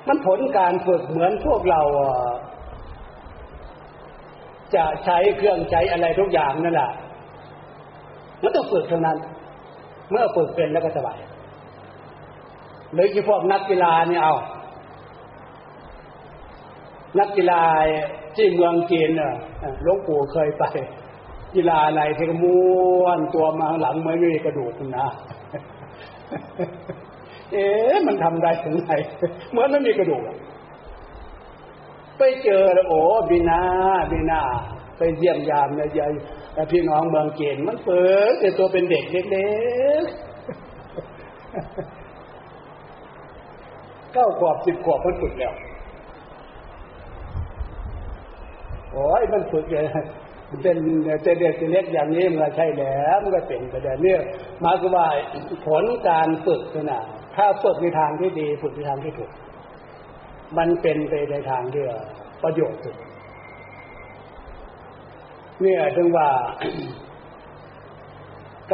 [0.06, 1.80] มันผลการฝึกเหมือนพวกเรา
[4.74, 6.90] จะใช้เครื่องใช้อะไรทุกอย่างนั่นแหละ
[8.42, 9.16] มันต้องฝึกเท่านั้น
[10.10, 11.18] เมื่อฝึกเป็นแล้วก็สบาย
[12.94, 14.34] หรือที่พวกนักกีฬาเนี่ยเอา
[17.18, 17.62] นักกีฬา
[18.36, 19.32] ที่เมืองจีนเน่ะ
[19.82, 20.64] หลวงปู่เคยไป
[21.54, 22.60] กีฬาอะไรที่ม้
[23.02, 25.08] วนตัวมาหลังไม่มีกระดูกนะ
[27.52, 28.90] เอ๊ะมันทำได้ถึงไหน
[29.50, 30.22] เหมือนไม่มีกระดูก
[32.18, 33.00] ไปเจอแล้วโอ้
[33.30, 33.60] บินา
[34.12, 34.40] บินา
[34.98, 36.10] ไปเยี่ยมยามเนี่ยยาย
[36.72, 39.48] พี่น้องเมืองเกณฑ์มันเปิดแต่ตัวเป็นเด็กเล็
[40.02, 40.08] กๆ
[44.12, 45.52] เก้าขวบสิบขวบมันฝึกแล้ว
[48.92, 49.86] โอ้ยมันฝึกเลย
[50.62, 54.20] เป็นเด็กเด็กเล็กอย่างนี้มันใช่แล้วมันก็เป็นไปแต่เนี่ย
[54.64, 55.06] มาคือว่า
[55.66, 57.02] ผลการฝึกนะ
[57.36, 59.30] ถ้าฝึกในทางที่ดี ฝึกในทางที่ถูก
[60.56, 61.84] มันเป็นไปในทางที่
[62.42, 62.96] ประโยชน์สุด
[65.60, 66.30] เนี่ยถึงว่า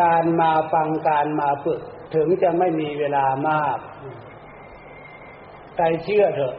[0.01, 1.81] การมาฟังการมาฝึก
[2.15, 3.79] ถึงจะไม่มีเวลามาก
[5.77, 6.55] ใจเชื่อเถอะ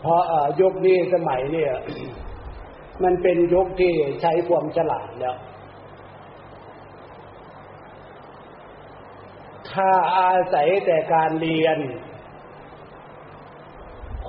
[0.00, 0.22] เพราะ
[0.60, 1.72] ยุคนี้สมัยเนี่ย
[3.02, 5.36] มันเป็นยุคที่ใช้ความฉลาดแล้ว
[9.70, 11.78] ถ้าอาศัยแต่การเรียน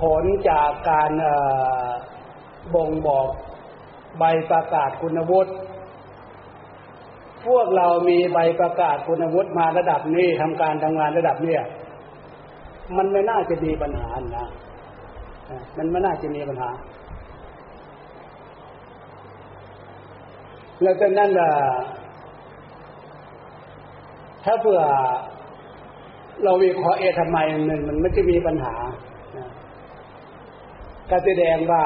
[0.00, 1.10] ผลจากการ
[2.74, 3.28] บ่งบอก
[4.18, 5.52] ใบประกาศคุณวุฒิ
[7.46, 11.62] พวกเรามีใบประกาศคุณวุฒิมาระดับนี้ทำการทำงานระดับเนี้ย
[12.96, 14.48] มันไม่น่าจะมีปัญหานะ
[15.78, 16.70] มันไม่น่าจะมีปัญหา
[20.82, 21.50] แล้วก็นั่นละ
[24.44, 24.82] ถ้าเผื่อ
[26.42, 28.74] เราวิเคราะห์เอทำไมมันมันไม่จะมีปัญหา
[31.10, 31.84] ก็แสดงว่า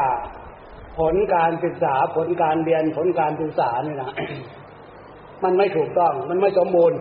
[0.99, 4.13] ผลการศึกษาผลการเรียนผลการศึกษาเนี่ยนะ
[5.45, 6.99] มันไม่ถูกต้อง มันไม่สมบูรณ์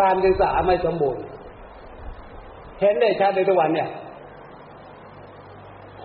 [0.00, 1.22] การศึกษาไม่สมบูรณ์
[2.80, 3.88] เห็นได้ชัดในทุกวันเนี่ย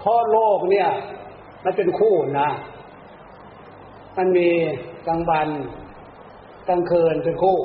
[0.04, 0.90] ข้อโลกเนี่ย
[1.64, 2.50] มันเป็นคู่นะ
[4.18, 4.48] มันมี
[5.08, 5.50] กลางวัน
[6.70, 7.58] กลางคืนเป็นคู่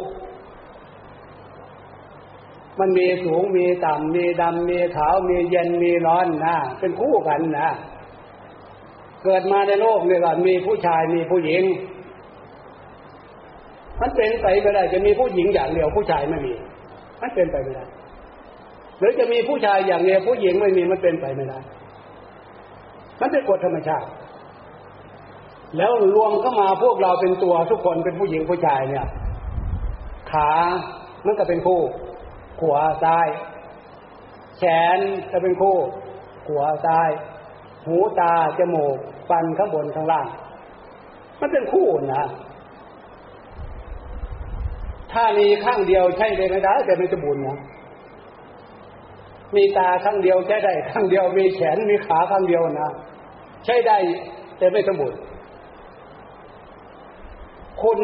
[2.80, 7.68] มันมีสูงมีต่ำมีดำมีขาวมีเย็นมีร้อนนะเป็นคู่กันนะ
[9.24, 11.62] เกิดมาในโลกเนี่ยว่ามีผู้ชายมีผู้หญิง
[14.00, 16.52] มันเป็นไปไม่ได้จะมีผู้หญิงอย่างเดียวผู้ชายไม่มี
[17.22, 17.84] มันเป็นไปไม่ได้
[18.98, 21.58] หรือจะมีผู้ชายอย่างเดียวผู้หญิงไม่มีมันเป็นไปไม่ได้
[23.20, 24.08] มันเป็นกฎธรรมชาติ
[25.76, 29.06] แล้วรวมเข้ามาพวกเราเป็นตัวทุกคนเป็นผู้หญิงผู้ชายเนี่ย
[30.30, 30.50] ขา
[31.26, 31.80] มันก็เป็นคู่
[32.62, 33.28] ขวาซ้าย
[34.58, 34.62] แข
[34.96, 34.98] น
[35.30, 35.76] จะเป็นคู่
[36.48, 37.10] ขวาซ้าย
[37.86, 38.96] หูตาจมูก
[39.28, 40.26] ฟันข้างบนข้างล่าง
[41.40, 42.24] มันเป็นคู่นะ
[45.12, 47.58] ถ้ามีข้างเดียวใช่ได้ไม่ได้แต่ไม่จะบุญนะ
[49.56, 52.90] มีตาข้างเดียวใช้ได้ข้างเดียวมีแขนมีขาข้างเดียวนะ
[53.64, 53.96] ใช้ได้
[54.58, 55.18] แต่ไม่สมบูรณ์
[57.82, 57.98] คุณ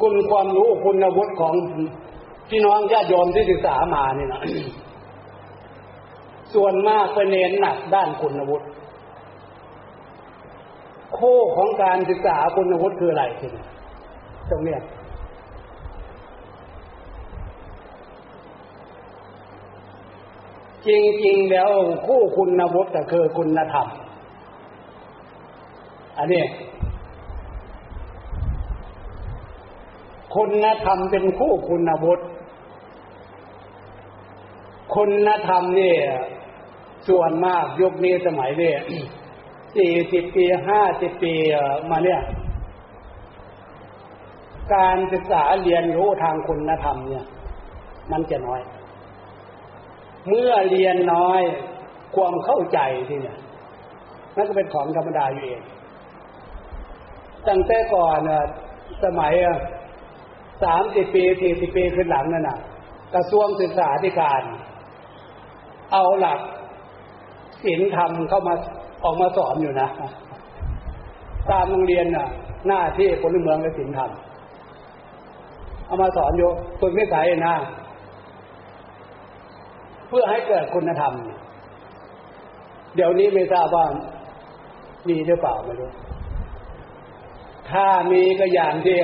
[0.00, 1.54] คุณความรู้คุณอาวุธของ
[2.50, 4.40] พี่น้องญาติโยมที่ศึกษามาเนี่ยนะ
[6.54, 8.66] ส่วนมากไปเน้นหนักด้านคุณวุฒิ
[11.14, 13.64] โค้ของการศึกษาคุณวุฒิคืออะไรทีนี้
[14.50, 14.80] ตรงเนี้ย
[20.86, 20.88] จ
[21.26, 21.70] ริงๆแล้ว
[22.06, 23.86] คู่คุณวุฒิก็คือคุณธรรม
[26.18, 26.42] อันนี้
[30.34, 32.24] คุณธรรมเป็นคู่คุณวุฒิ
[34.94, 36.00] คุณธรรมเนี่ย
[37.08, 38.72] ส่วนมากยุคนี้สมัยเนี้
[39.76, 41.34] สี่สิบปีห้าสิบปี
[41.90, 42.20] มาเนี่ย
[44.74, 47.26] การศึกษาเรียนรู้ทางคุณธรรมเนี่ย
[48.12, 48.60] มันจะน้อย
[50.28, 51.40] เมื่อเรียนน้อย
[52.14, 53.38] ความเข้าใจที่เนี่ย
[54.36, 55.62] นั่นก็เป็นของธรรมดาอยู่เอง
[57.48, 58.18] ตั้งแต่ก่อน
[59.04, 59.32] สมัย
[60.62, 62.58] สามสิบปีสี่สิบปีขึ้นหลังนั่นน่ะ
[63.14, 64.42] กระทรวงศึกษาธิการ
[65.92, 66.40] เอาหลัก
[67.64, 68.54] ศีลธรรมเข้ามา
[69.04, 69.88] ออกมาสอนอยู่นะ
[71.50, 72.26] ตามโรงเรียนน่ะ
[72.68, 74.10] หน้าที่พลเมืองและศีลธรรม
[75.86, 77.54] เอามาสอนอยู่ฝึกนิสัยนะ
[80.08, 81.12] เพื่อให้เกิดคุณธรรม
[82.96, 83.84] เดี๋ยวนี้ไม่ทราบว่า
[85.08, 85.90] มีหรือเปล่าไม่รู้
[87.70, 88.98] ถ้ามีก็อย่างที่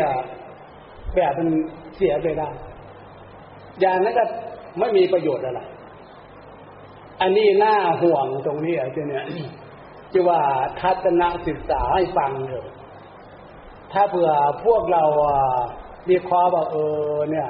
[1.16, 1.48] แบบมัน
[1.96, 2.48] เสียไปได้
[3.80, 4.24] อย่างนั้นก็
[4.78, 5.60] ไม่มีประโยชน์อะไร
[7.20, 9.26] อันนี้น่าห่วงตรงนี้อะเนี่ย
[10.12, 10.40] จะว่า
[10.80, 12.68] ทัศนศึกษาให้ฟังเถอะ
[13.92, 14.30] ถ้าเผื่อ
[14.64, 15.04] พวกเรา
[16.08, 16.76] มีข้อว่าเอ
[17.12, 17.48] อเนี่ย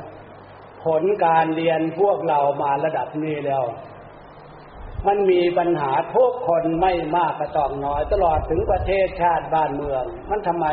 [0.84, 3.64] ผลการเรียนพวกเรามาระดับนี้แล้ว
[5.06, 10.66] มันมีปัญหาทุกคนไม่มากก็ต้องน้อย ตลอดถึงประเทศชาติบ้านเมือง มันทำไม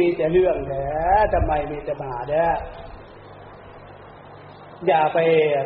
[0.00, 0.86] มีแต่เรื่องแด้
[1.34, 2.46] ทำไมมีแต่ปัญหาแด้
[4.86, 5.18] อย่าไป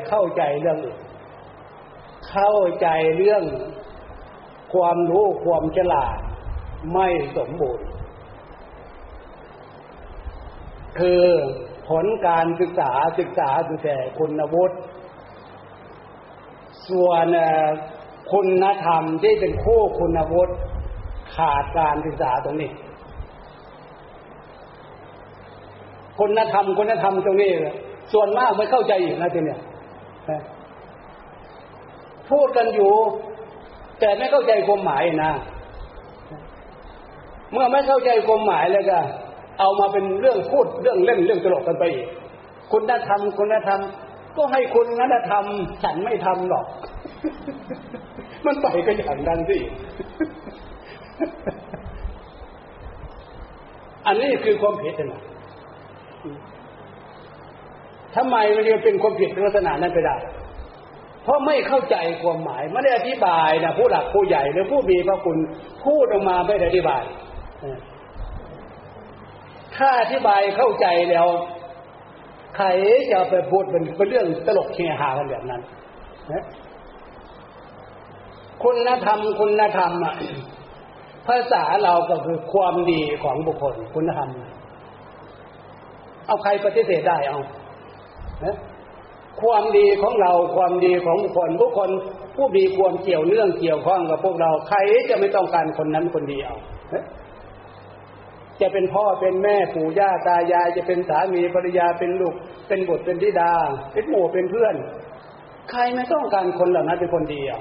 [0.09, 0.99] เข้าใจเรื่องอื่น
[2.31, 3.45] เข้าใจเรื่อง
[4.75, 6.19] ความรู้ความฉลาด
[6.93, 7.87] ไม่สมบูรณ์
[10.99, 11.25] คือ
[11.89, 14.77] ผลการศึกษาศึกษาคือแต่คุณวุฒิ
[16.91, 17.27] ส่วน
[18.33, 20.55] คุณธรรมที่เป็นคู่คุณวุฒิ
[21.37, 22.71] ขาดการศึกษาตรงนี้
[26.19, 27.53] คุณธรรมคุณธรรมตรงนี้
[28.13, 29.61] ส่วนมากไม่เข้าใจอีกนะทีเนี้ย
[32.31, 32.93] พูดกันอยู่
[34.01, 35.33] แต่ไม่เข้าใจความหมายนะ
[37.53, 38.99] เมื่อไม่เข้าใจความหมายแล้วก็
[39.59, 42.07] เอามาเป็นเรื่องพูดเรื่องเล่นเรื่องตลกกันไปอีก
[42.73, 43.81] คุณธรรมคุณธรรม
[44.37, 46.67] ก็ให้คุณนั้นทำฉันไม่ทำหรอก
[48.47, 49.59] มันไปก็อย่างนั้นสิ
[54.07, 55.23] อันนี้คือความผิดนะ
[58.17, 60.17] ทำไมมันจะเป็นความผิดลักษณะนั้นไปได้
[61.23, 65.39] เพราะไม่เข้าใจความหมาย ไม่ได้อธิบายนะผู้หลักผู้ใหญ่หรือผู้มีพระคุณ
[65.85, 67.03] พูดออกมาไม่ได้อธิบาย
[69.77, 71.27] ถ้าอธิบายเข้าใจแล้ว
[72.57, 72.67] ใคร
[73.13, 75.61] จะไปพูดเป็นเรื่องตลกเฮฮากันแบบนั้น
[76.33, 76.45] นะ
[78.63, 80.15] คุณธรรมคุณธรรมอะ
[81.27, 84.31] ภาษาเราก็คือความดีของบุคคลคุณธรรม
[86.27, 87.39] เอาใครปฏิเสธได้เอา
[89.43, 91.91] ความดีของเราความดีของบุคคลบุคคล
[92.37, 94.79] ผู้มีความเกี่ยวเนื่องเกี่ยวข้องกับพวกเราใคร
[95.11, 96.53] จะไม่ต้องการคนนั้นคนเดียว
[98.61, 102.35] จะเป็นพ่อเป็นแม่ปู่ย่าตายาย จะเป็นสามีภรรยาเป็นลูก
[102.69, 103.53] เป็นบุตรเป็นธิดา
[103.93, 104.75] เป็นหมู่เป็นเพื่อน
[105.71, 107.61] ใครไม่ต้องการคนเหล่านั้นเป็นคนดีอะ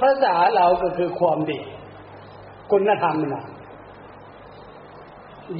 [0.00, 1.60] ภาษาเราก็คือความดี
[2.70, 3.44] คุณธรรมนะ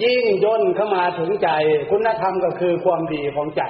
[0.03, 1.49] ยิ่งย่นเข้ามาถึงใจ
[1.91, 3.63] คุณธรรมก็คือความดีของใจ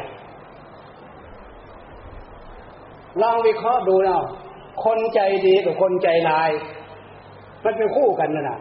[3.20, 4.24] ลองวิเคราะห์ดูเนาะ
[4.84, 6.50] คนใจดีกับคนใจร้าย
[7.64, 8.58] มันเป็นคู่กันนะนะ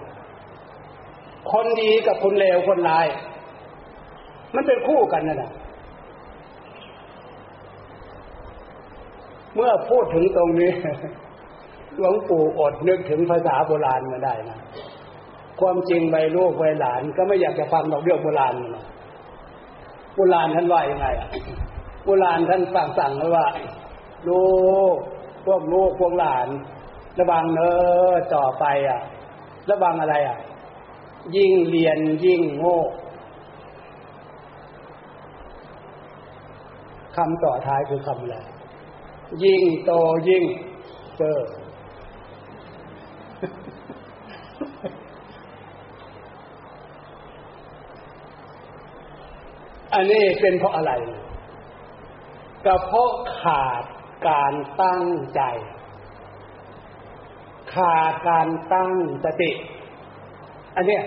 [1.52, 3.08] คนดีกับคนเลวคนร้าย
[4.56, 5.52] มันเป็นคู่กันนะนะ
[9.56, 10.72] เมื่อพูดถึงตรงนี้
[11.98, 14.58] หลวงปู่อดนึกถึงภาษาโบราณมาได้นะ
[15.60, 18.86] ความจริงใบลูกใบหลานก็ไม่อยากจะฟังดอกเรื่องโบราณนะ
[20.16, 21.30] โบราณท่านว่ายังไงอะ
[22.06, 23.46] โบราณท่านสั่งสั่งไว้ว่า
[24.28, 24.44] ลู
[24.94, 24.96] ก
[25.46, 26.48] พวกลูกพวกหลาน
[27.20, 27.72] ระวังเนอ
[28.36, 29.02] ต่อไปอะ
[29.70, 30.38] ระวังอะไรอะ
[31.36, 32.80] ยิ่งเรียนยิ่งโง่
[37.16, 38.36] คำต่อท้ายคือคำอะไร
[39.44, 39.92] ยิ่งโต
[40.30, 40.44] ยิ่ง
[41.18, 41.40] เจอ
[49.94, 50.92] อันนี้เป็นเพราะอะไร
[52.66, 53.12] ก็เพราะ
[53.42, 53.84] ขาด
[54.28, 55.06] การตั้ง
[55.36, 55.42] ใจ
[57.74, 58.92] ขาดการตั้ง
[59.24, 59.52] สติ
[60.76, 61.04] อันเนี้ย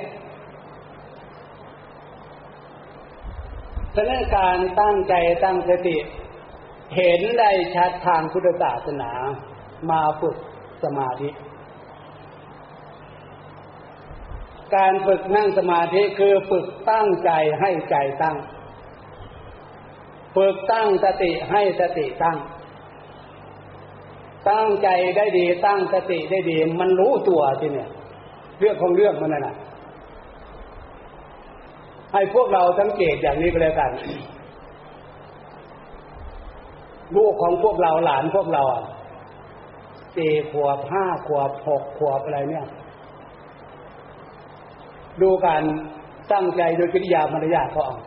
[3.95, 5.97] ฉะนั้นการตั้งใจตั้งสติ
[6.97, 9.11] เห็นได้ชัดทางพุทธศาสนา
[9.91, 10.37] มาฝึก
[10.85, 11.29] สมาธิ
[14.77, 18.37] การฝึกนั่งสมาธิคือฝึกตั้งใจให้ใจตั้ง
[20.37, 22.39] ฝึกตั้งสติให้สติตั้ง
[24.51, 27.91] ตั้งใจได้ดีตั้งสติได้ดี มันรู้ตัวที่เนี่ย
[28.59, 29.55] เรื่องของเรื่องมันน่ะ
[32.13, 33.91] ให้พวกเราสังเกตอย่างนี้ก็แล้วกัน
[37.17, 38.63] ลูกของพวกเราหลานพวกเรา
[40.17, 42.67] สี่ขวบห้าขวบหกขวบอะไรเนี่ย
[45.23, 45.63] ดูการ
[46.33, 47.99] ตั้งใจโดยกิริยามารยาทเขาเอา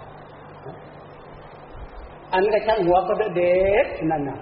[2.33, 4.39] อันกระช่างหัวก็เด็ดนั่นน่ะ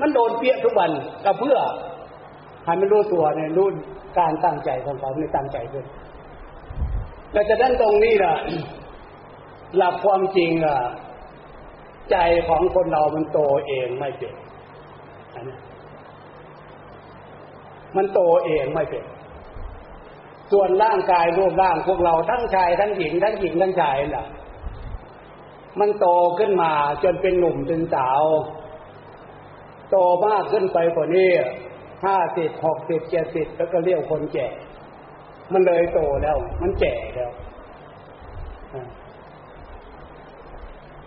[0.00, 0.90] มันโดนเปี้ยทุกวัน
[1.24, 1.56] ก็เพื่อ
[2.64, 3.68] ให้มันรู้ตัวในรู้
[4.18, 5.86] การตั้งใจของเขาในตั้งใจด้วย
[7.32, 8.34] แต่จะด้านตรงนี้ล่ะ
[9.76, 10.78] หลักความจริงอะ
[12.10, 12.16] ใจ
[12.48, 14.34] ของคนเรามันโตเองไม่เป็น
[15.34, 15.56] นนี้
[17.96, 19.04] มันโตเองไม่เป็น
[20.52, 24.26] ส่วนร่างกายรูปร่างพวกเราทั้งชายทั้งหญิงทั้งหญิงทั้งชายน่ะ
[25.80, 26.06] มันโต
[26.38, 26.72] ขึ้นมา
[27.04, 28.22] จนเป็นหนุ่มเป็นสาว
[29.90, 29.96] โต
[30.26, 31.30] มากขึ้นไปกว่านี้
[32.04, 34.48] ห้าสิบหกสิบเจ็ดสิบแล้วก็เรียกคนแก่
[35.52, 37.30] มันเลยโตแล้ว มันแก่แล้ว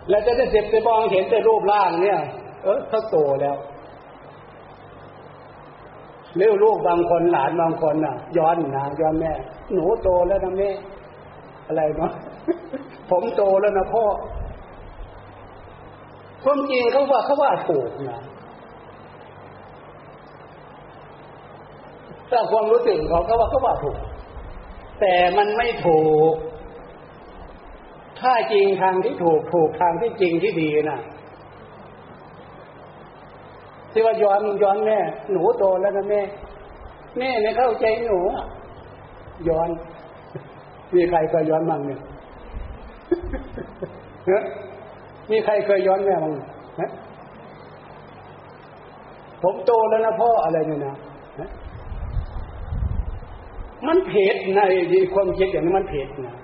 [0.08, 2.18] แล้วจะได้เจ็บไปมองเห็นแต่รูปร่างเนี่ย
[2.62, 3.56] เออเขาโตแล้ว
[6.36, 9.32] เลี้ยวลูกบางคนหลานบางคนน่ะ ย้อนนะย้อนแม่
[9.72, 10.70] หนูโตแล้วนะแม่
[11.66, 12.12] อะไรเนาะ
[13.10, 14.04] ผมโตแล้วนะพ่อ
[16.44, 18.20] ความจริงเขาว่าเขาว่าถูกนะ
[22.30, 23.96] ถ้าความรู้สึกของเขาว่าเขาว่าถูก
[25.00, 26.00] แต่มันไม่ถู
[26.32, 26.34] ก
[28.20, 31.00] ถ้าจริงทางที่ถูกถูกทางที่จริงที่ดีนะ
[33.92, 34.98] ที่ว่าย้อนย้อนแม่
[35.30, 36.22] หนูโตแล้วนะแม่
[37.18, 38.20] แม่ไม่เข้าใจหนู
[39.48, 39.68] ย้อน
[40.94, 42.00] มีใครเคยย้อนมั่งเนี่ย
[45.30, 46.34] มีใครเคยย้อนแม่บ้าง
[49.42, 50.94] ผมโตแล้วนะพ่ออะไรเนี่ยนะ
[53.86, 54.60] มันเผ็ดใน
[55.14, 56.36] ความคิดอย่างนี้มันเผ็ดนะ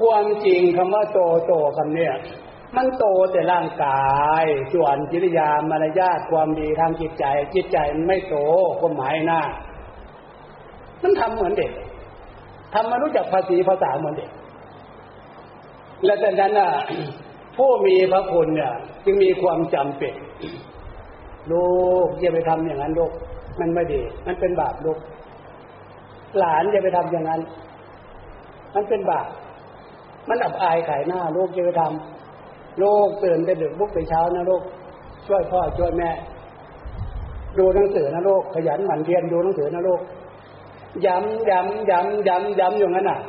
[0.00, 2.14] ความจริงคำว่าโตโตคำเนี่ย
[2.76, 8.36] มันโตแต่ร่างกาย ส่วนจิริยามารยาทความดีทางจิตใจ จิตใจมันไม่โต
[8.80, 9.40] ความหมายหน้า
[11.02, 11.72] มันทำเหมือนเด็ก
[12.74, 14.30] ทำมารู้จักภาษีภาษาเหมือนเด็ก
[16.04, 16.70] และแต่นั้นน่ะ
[17.56, 18.72] ผู้มีพระคุณเนี่ย
[19.04, 20.14] จึงมีความจำเป็น
[21.52, 21.66] ลู
[22.06, 23.12] กอย่าไปทำอย่างนั้นลูก
[23.60, 24.98] มันไม่ดี มันเป็นบาปลูก
[26.38, 27.40] หลานอย่าไปทำอย่างนั้น
[28.74, 29.28] มันเป็นบาป
[30.28, 34.62] มันอับอายขายหน้าลูกอย่าไปทำลูกตื่นไปดึกลุกไปเช้านะลูก
[35.26, 36.10] ช่วยพ่อช่วยแม่
[37.58, 40.00] ดูหนังสือนะลูกขยันหมั่นเรียนดูหนังสือนะลูก
[41.06, 43.20] ย้ำย้ำย้ำย้ำย้ำอย่างนั้นอะ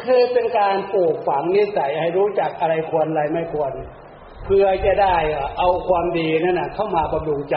[0.00, 3.72] คือเป็นการปลูกฝังนิสัยให้รู้จักอะไรควรอะไรไม่ควร
[4.50, 5.16] พื่อจะได้
[5.58, 7.56] เอาความดีนั่นนะเข้ามาบำรุงใจ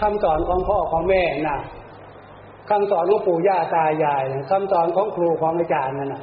[0.00, 1.58] คำสอนของพ่อของแม่น่ะ
[2.70, 6.22] คำสอนของปู่ย่าตายายคำสอนของครูของอาจารย์นั่นนะ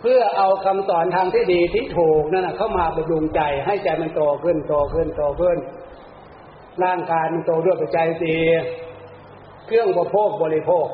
[0.00, 5.58] เพื่อเอาคำสอนทางที่ดีที่ถูกนั่นนะเข้ามาบำรุงใจ ให้ใจมันโตขึ้นโตขึ้นโตขึ้น
[6.84, 8.34] ร่างกายมันโตด้วยปัจจัยสี
[9.66, 10.86] เครื่องบริโภคบริโภค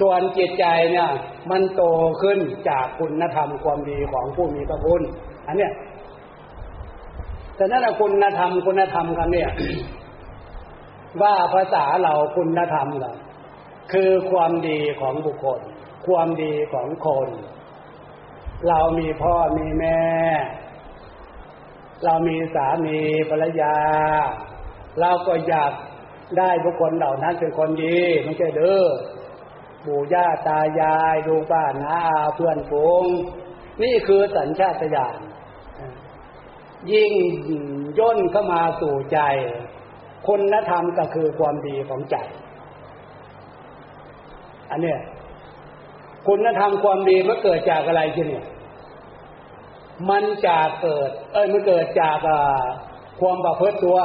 [0.00, 1.10] ส่วนจิตใจเนี่ย
[1.50, 1.82] มันโต
[2.22, 2.38] ขึ้น
[2.68, 5.02] จากคุณธรรมความดีของผู้มีพระคุณ
[5.46, 5.72] อันเนี้ย
[7.56, 9.50] แต่นั่นคุณธรรมคุณธรรมกันเนี่ย
[11.22, 13.12] ว่าภาษาเราคุณธรรมเรา
[13.92, 15.60] คือความดีของบุคคล
[16.06, 17.28] ความดีของคน
[18.68, 20.00] เรามีพ่อมีแม่
[22.04, 22.98] เรามีสามี
[23.30, 23.76] ภรรยา
[25.00, 25.72] เราก็อยาก
[26.38, 28.84] ได้บุคคลเหล่านั้นเป็นคนดีไม่ใช่เด้อ
[29.84, 33.04] ปู่ย่าตายายลูกป้าน้าอาเพื่อนฝูง
[33.82, 35.18] นี่คือสัญชาตญาณ
[36.92, 37.12] ยิ่ง
[37.98, 39.18] ย่นเข้ามาสู่ใจ
[40.26, 42.16] คุณธรรมก็คือความดีของใจ
[44.70, 45.00] อันเนี้ย
[46.26, 48.46] คุณธรรมความดีมันเกิดจากอะไรทีเนี่ย
[50.10, 52.18] มันจะเกิด เอ้ยมันเกิดจาก
[53.20, 53.98] ความประพฤติตัว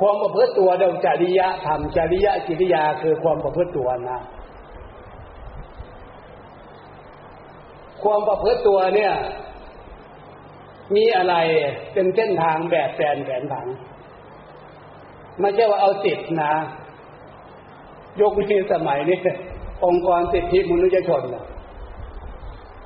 [0.00, 4.20] ความประพฤติตัวเดิมจริยธรรมจริยจิริยาคือความประพฤติตัวนะ
[8.02, 9.12] ความประพฤติตัวเนี่ย
[10.96, 11.34] มีอะไร
[11.92, 13.66] เป็นเส้นทางแบบแผนแผนผัง
[15.40, 16.54] ไม่ใช่ว่าเอาติดนะ
[18.20, 19.18] ยกนี้สมัยนี้
[19.84, 21.22] องค์กรสิทธิมนุษยชน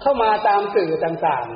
[0.00, 1.46] เข้ามาตามสื่อต่าง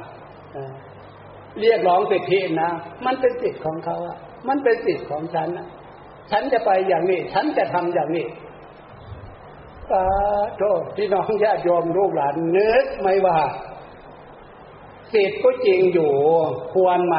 [0.75, 2.71] ๆเรียกร้องสิทธินะ
[3.05, 4.19] มันเป็นสิทธิของเขาอะ
[4.49, 5.67] มันเป็นสิทธิ์ของฉันนะ
[6.31, 8.27] ฉันจะไปอย่างนี้ ฉันจะทำอย่างนี้
[9.91, 10.05] สา
[10.59, 13.39] โทษพี่น้องญาติโยมลูกหลานนึกไหมว่า
[15.13, 16.13] สิทธิ์ก็จริงอยู่
[16.73, 17.17] ควรไหม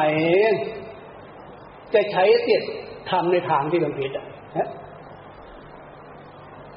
[1.94, 2.72] จะใช้สิทธิ์
[3.10, 4.26] ทำในทางที่มันผิดอะ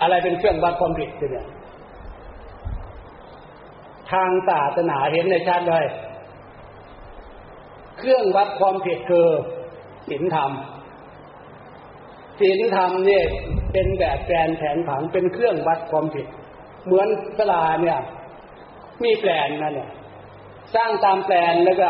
[0.02, 1.48] อะไรเป็นเครื่องวัดความผิดเนี่ย
[4.12, 5.86] ทางศาสนาเห็นในชัดเลย
[7.98, 9.28] เครื่องวัดความผิดคือ
[10.08, 10.52] ศีลธรรม
[12.40, 13.26] ศีลธรรมเนี่ย
[13.74, 16.28] เป็นแบบแปลนแผนผังเป็นเครื่องวัดความผิด
[16.86, 18.00] เหมือนสลาเนี่ย
[19.04, 19.90] มีแปลนนั่นเนี่ย
[20.76, 21.90] สร้างตามแปลนแล้วก็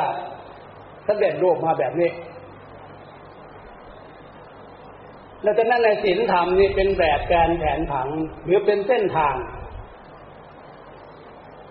[1.07, 2.11] สำเร็จรูปมาแบบนี้
[5.43, 8.07] แล้วจากนั้นในศีลธรรมนี่เป็นแบบแปลนแผนผัง
[8.45, 9.35] หรือเป็นเส้นทาง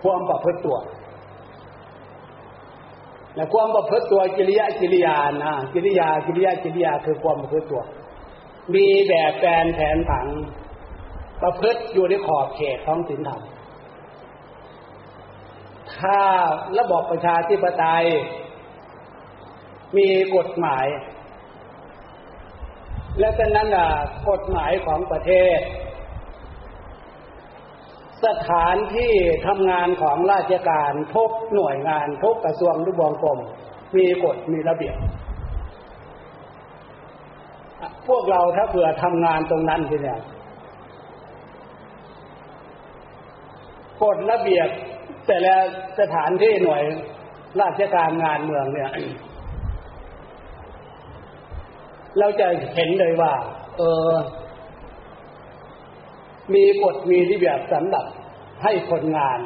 [0.03, 0.77] ความประพฤติตัว
[3.35, 7.83] และความประพฤติตัวกิริยากิริยานะกิริยากิริยากิริยาคือความประพฤติตัว
[8.73, 10.27] มีแบบแปลนแผนผัง
[11.41, 13.41] ประพฤติอยู่ในขอบเขตของศีลธรรม
[15.97, 16.19] ถ้า
[16.79, 18.05] ระบบประชาธิปไตย
[19.97, 20.85] มีกฎหมาย
[23.19, 23.67] และฉะนั้น
[24.29, 25.59] กฎหมายของประเทศ
[28.25, 29.13] สถานที่
[29.47, 33.39] ทำงานของราชการทุกหน่วยงานทุกกระทรวงทุกวงกรม
[33.95, 34.95] มีกฎมีระเบียบ
[38.07, 40.19] พวกเราถ้าเผื่อทำงานตรงนั้นทีเนี่ย
[44.03, 44.69] กฎระเบียบ
[45.27, 45.55] แต่ละ
[45.99, 46.83] สถานที่หน่วย
[47.61, 48.91] ราชการงานเมืองเนี่ย
[52.19, 53.33] เราจะเห็นเลยว่า
[53.77, 54.11] เออ
[56.53, 58.05] มีกฎมีระเบียบสำหรับ
[58.63, 59.39] ให้คนงาน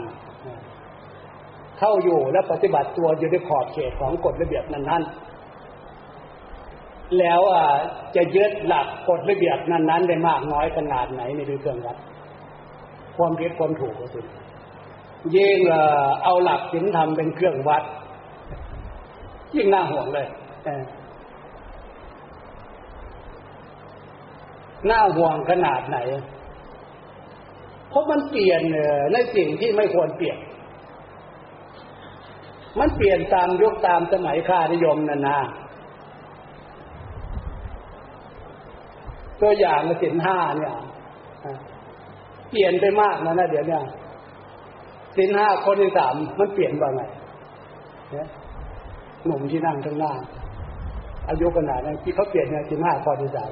[1.79, 7.41] เข้าอยู่และปฏิบัติตัวอยู่ในขอบเขตของกฎระเบียบนั้นๆ แล้ว
[8.15, 11.97] จะยึดหลักกฎระเบียบนั้นๆได้มากน้อยขนาดไหนในเรื่องวัด
[13.17, 14.25] ความผิดความถูกก็คือ
[15.35, 15.59] ยิ่ง
[16.23, 17.83] เอาหลักศีลธรรมเป็นเครื่องวัด
[19.55, 20.27] ยิ่งน่าห่วงเลย
[24.89, 25.97] น่าห่วงขนาดไหน
[27.97, 28.61] พราะมันเปลี่ยน
[29.13, 30.37] ในสิ่งที่ไม่ควรเปลี่ยน
[32.79, 35.37] มันเปลี่ยนตามยุคตามสมัยค่านิยมนานา
[39.41, 40.73] ตัวอย่างสินห้าเนี่ย
[42.49, 43.79] เปลี่ยนไปมากนะนะเดี๋ยวนี้
[45.17, 47.01] สินห้าคนที่สามมันเปลี่ยนว่าไง
[49.25, 50.13] หนุ่มที่นั่งข้างหน้า
[51.29, 53.51] อายุขนาดนั้นที่เขาเปลี่ยนเนี่ยสินห้าข้อที่สาม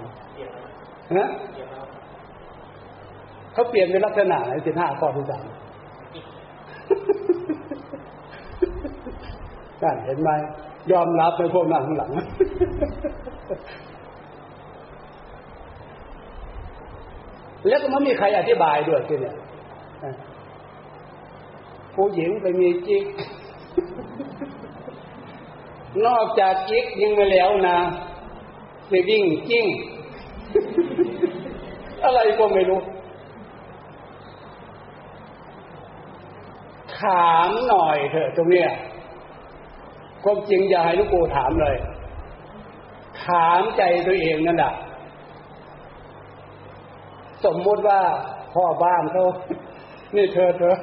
[1.18, 1.30] นะ
[3.54, 5.46] เขาเปลี่ยนเป็นลักษณะไหนสิบห้าข้อที่สาม
[9.82, 10.30] นั่นเห็นไหม
[10.92, 12.12] ยอมรับในพวกนั้นข้างหลัง
[17.68, 19.36] แล้วก็ไม่มีใครอธิบายด้วยทีเนี่ย
[21.96, 23.06] ผู้หญิงไปมีจิก
[26.08, 27.78] นอกจากจิกยังไม่แล้วนะ
[28.90, 29.66] ไปวิ่งจิ้ง
[32.04, 32.80] อะไรก็ไม่รู้
[37.04, 38.70] ถามหน่อยเถอะตรงเนี้ย
[40.24, 41.76] ความจริงอย่าให้ลูกปูถามเลย
[43.26, 44.74] ถามใจตัวเองนั่นแหละ
[47.46, 48.02] สมมติว่า
[48.54, 49.26] พ่อบ้านเขา
[50.16, 50.76] นี่เธอเธอ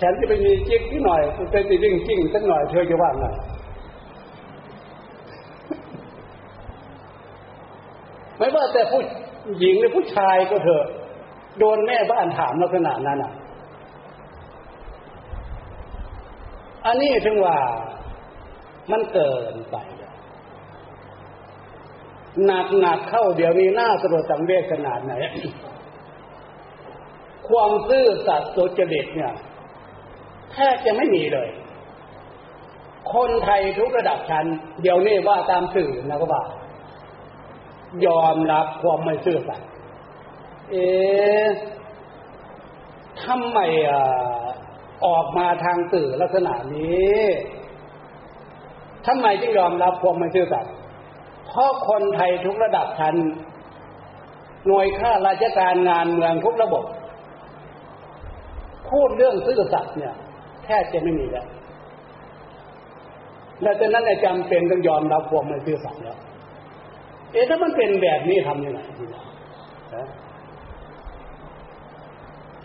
[0.00, 3.26] ฉันจะไปมีจิ๊กที่หน่อยไปติดวิ่งจิ้งสักหน่อยเธอจะว่าไง
[8.38, 9.02] ไม่ว่าแต่ผู้
[9.58, 10.84] หญิงหรือผู้ชายก็เถอะ
[11.58, 13.32] โดนแม่บ้านถามลักษณะนั้นอะ
[16.86, 17.56] อันนี้ถึงว่า
[18.90, 19.76] มันเกินไป
[22.46, 25.12] หนักหนักเข้าเดี๋ยวนี้หน้าสลดสังเวชขนาดไหน
[27.48, 29.32] ความซื่อสัตย์สุจริตเนี่ย
[30.52, 31.48] แทบจะไม่มีเลย
[33.12, 34.46] คนไทยทุกระดับชั้น
[34.82, 36.42] เดี๋ยวนี้ว่าตามสื่อนะก็ว่า
[38.06, 39.68] ยอมรับความไม่ซื่อสัตย์
[40.70, 41.46] เอ๊ะ
[43.24, 43.58] ทำไม
[43.88, 44.02] อะ
[45.06, 47.20] ออกมาทางสื่อลักษณะนี้
[49.06, 50.74] ทำไมจึงยอมรับความไม่ซื่อสัตย์
[51.46, 53.14] เพราะคนไทยทุกระดับชั้น
[54.66, 56.84] หน่วยข้าราชการงานเมืองทุกระบบ
[58.90, 60.14] พูดเรื่องซื่อสัตย์เนี่ย
[60.64, 61.46] แทบจะไม่มีแล้ว
[63.62, 66.18] และจากนั้นจำเป็นต้องยอมรับความไม่ซื่อสัตย์แล้ว
[67.32, 69.20] เอ๊ะถ้ามันเป็นแบบนี้ทำยังไงทีนี้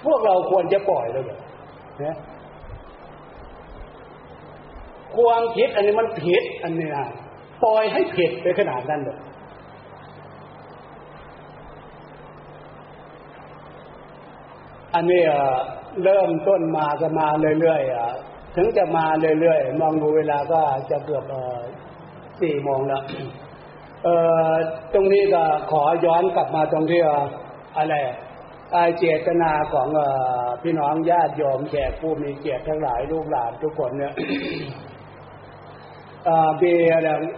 [0.06, 1.40] พวกเราควรจะปล่อยเลยเหรอ
[2.02, 2.16] นี่ย
[5.16, 7.06] ความคิดอันนี้มันผิดอันนี้นะ
[7.64, 9.20] ปล่อยให้ผิดไปขนาดนั้นเลย
[14.96, 15.22] อันนี้
[16.04, 17.28] เริ่มต้นมาจะมา
[17.60, 19.06] เรื่อยๆถึงจะมา
[19.40, 21.26] เรื่อยๆมองดูเวลาก็จะเกือบ
[22.42, 23.04] สี่โมงแล้ว
[24.94, 27.02] ตรงนี้ก็ขอย้อนกลับมาตรงที่
[27.78, 27.96] อะไร
[29.00, 29.88] เจตนาของ
[30.64, 34.14] พี่น้องญาติโยมแขกผู้มีเกียรติทั้งหลายลูกหลานทุกคนเนี่ย
[36.58, 37.30] เบียร์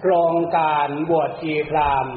[0.00, 2.08] โครงการบวชชีพราม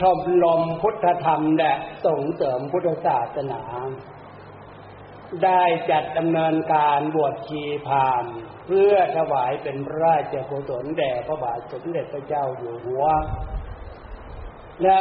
[0.00, 1.72] ชมลมพุทธธรรมและ
[2.06, 3.62] ส่งเสริมพุทธศาสนา
[5.44, 8.24] ได้จัดดำเนินการบวชชีพราม
[8.66, 13.04] เพื่อถวายเป็นราชกุศลแด่พระบาทสมเด็จพระเจ้าอยู่หัว
[14.82, 14.98] และ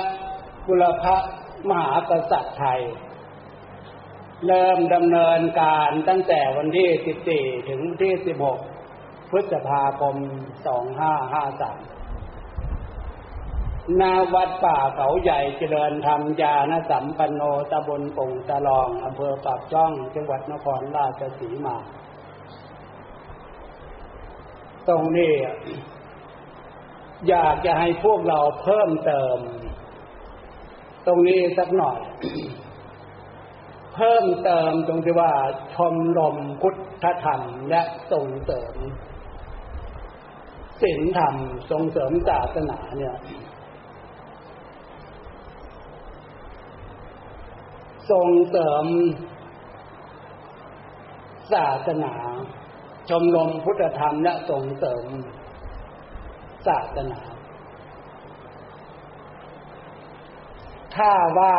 [0.67, 1.05] บุรพ
[1.69, 2.81] มหากษัตริย์ไทย
[4.45, 6.89] เริ่มดำเนินการตั้งแต่วันที่
[7.53, 8.13] 14 ถึงที่
[8.69, 10.25] 16 พฤษภาคม 2553
[14.01, 21.77] นาวัดป่าเขาใหญ่เจริญธรรมยานสัมปันโนตำบลป่งตะลองอำเภอปากช่อง จังหวัดนครราชสีมา
[24.87, 25.33] ตรงนี้
[27.29, 29.37] อยากจะให้พวกเราเพิ่มเติม
[31.05, 31.99] ตรงนี้สักหน่อย
[33.95, 35.31] เพิ่มเติมตรงที่ว่า
[35.75, 37.81] ชมรมพุทธธรรมและ
[38.11, 38.75] ส่งเสริม
[40.81, 41.35] ศีลธรรม
[41.71, 43.17] ส่งเสริมศาสนาเนี่ย
[48.11, 48.85] ส่งเสริม
[51.53, 52.13] ศาสนา
[53.09, 55.05] ชมรมพุทธธรรมและส่งเสริม
[56.67, 57.21] ศาสนา
[60.95, 61.55] ถ้าว่า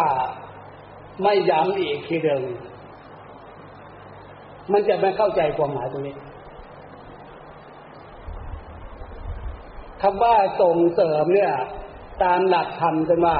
[1.22, 2.42] ไม่ย้ำอีกทีเดิม
[4.72, 6.16] มันจะไม่เข้าใจความหมายตรงนี้
[10.00, 11.52] คำว่าส่งเสริมเนี่ย
[12.22, 13.36] ตามหลักธรรมกันว่า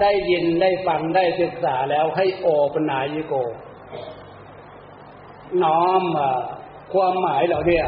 [0.00, 3.34] ได้ยินได้ฟังได้ศึกษาแล้วให้โอปนายิโก
[5.64, 6.02] น้อม
[6.92, 7.80] ความหมายเหล่านี้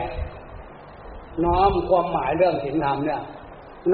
[1.44, 3.22] น้อมความหมายเรื่องศีลธรรมเนี่ย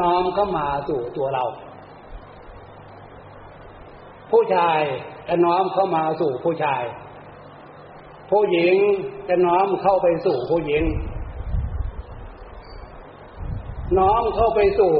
[0.00, 1.44] น้อมเข้ามาสู่ตัวเรา
[4.32, 4.80] ผู้ชาย
[5.28, 6.82] จะน้อมเข้ามาสู่ผู้ชาย
[8.30, 8.74] ผู้หญิง
[9.28, 10.84] จะน้อมเข้าไปสู่ผู้หญิง
[13.98, 14.94] น้อมเข้าไปสู่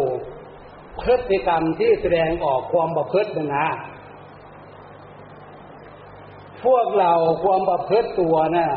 [1.00, 3.66] พฤติกรรมที่แสดงออกความประพฤตินะ
[6.64, 7.12] พวกเรา
[7.44, 8.68] ความประพฤติตัวนะ่ะ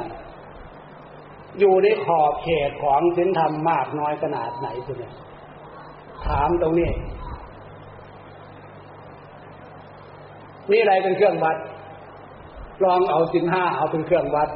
[1.60, 5.14] อยู่ในขอบเขตของศีลธรรมมากน้อยขนาดไหนตัวเนี่ย
[6.26, 6.90] ถามตรงนี้
[10.72, 11.58] นี่อะไรเป็นเครื่องวัด
[12.84, 14.50] ลองเอาสินห้าเอาเป็นเครื่องวัด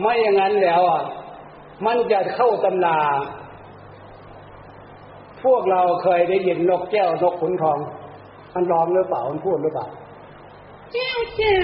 [0.00, 1.02] ไม่อย่างนั้นแล้วอะ
[1.86, 2.98] มันจะเข้าตำรา
[5.44, 7.78] พวกเราเคยได้ยินนกแก้วนกขุนทอง
[8.54, 9.86] มันร้องหรือเปล่ามันพูดหรือเปล่า
[10.92, 11.56] แก้วจ๋า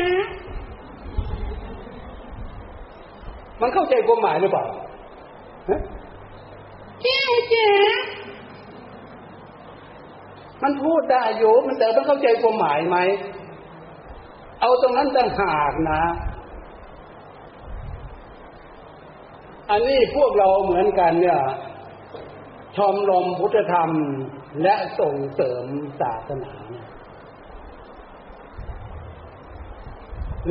[3.61, 4.65] มันเข้าใจความหมายหรือเปล่า
[7.03, 7.71] แก้วจ๋า
[10.63, 12.99] มันพูดได้อยู่มันแต่ต้องเข้าใจความหมายไหม
[14.61, 16.03] เอาตรงนั้นต่างหากนะ
[19.71, 21.41] อันนี้พวกเราเหมือนกันเนี่ย
[22.77, 23.91] ชมรมพุทธธรรม
[24.63, 25.65] และส่งเสริม
[26.01, 26.55] ศาสนา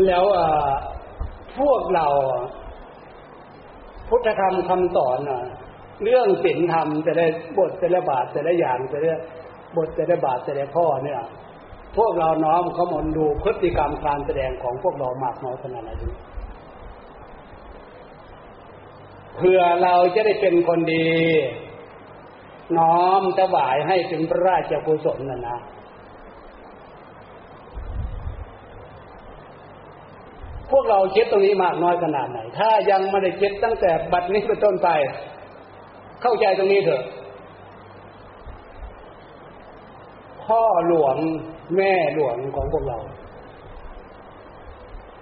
[0.08, 0.26] แล้ว
[1.60, 2.08] พวกเรา
[4.10, 5.20] พุทธธรรมคำสอน
[6.04, 9.12] เรื่องศีลธรรมจะได้บทจะได้บาทจะได้อย่างจะได้
[9.76, 11.22] บทแต่ละบาทแต่ละข้อเนี่ย
[11.98, 15.92] พวกเราน้อมเขามนดูพฤติกรรมการแสดงของพวกเรามากน้อยขนาดไหน
[19.38, 21.08] เพื่อเราจะได้เป็นคนดี
[22.80, 25.58] น้อมถวายให้เป็นพระราชกุศลนะนะ
[30.72, 34.90] พวกเราคิดตรงนี้มากน้อยขนาดไหน ถ้ายังไม่ได้คิดตั้งแต่บัดนี้เป็นต้นไป
[36.22, 37.04] เข้าใจตรงนี้เถอะ
[40.52, 41.18] พ่อหลวง
[41.76, 43.00] แม่หลวงของพวกเรา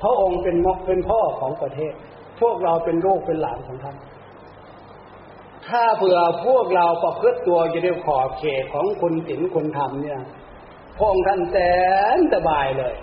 [0.01, 1.93] พระองค์เป็นมกเป็นพ่อของประเทศ
[2.41, 3.97] พวกเราเป็นลูกเป็นหลานของท่าน
[5.67, 10.21] ถ้าเผื่อพวกเราประพฤติตัวจะได้ขอบเขตของคุณศีลคุณธรรมเนี่ย
[10.97, 11.57] พระองค์ท่านแส
[12.15, 12.95] นสบายเลย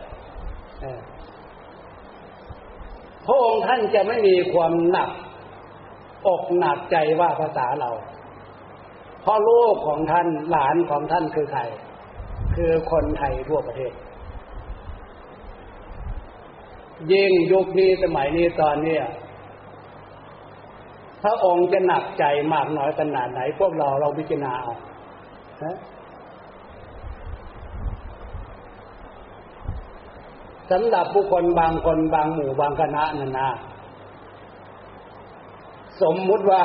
[3.26, 5.10] พระองค์ท่านจะไม่มีความหนัก
[6.28, 7.90] อกหนักใจว่าภาษาเรา
[9.22, 11.62] เพราะลูกของท่านหลานของท่านคือใคร
[12.56, 13.92] คือคนไทยทั่วประเทศ
[17.12, 18.96] ยิ่งยุคนี้สมัยนี้ตอนนี้
[21.22, 24.74] พระองค์จะหนักใจมากน้อยขนาดไหน พวกเราเราพิจารณาเอา
[30.70, 33.48] สำหรับผู้คนบางคนบางหมู่บางคณะนั่นนะ
[36.02, 36.62] สมมุติว่า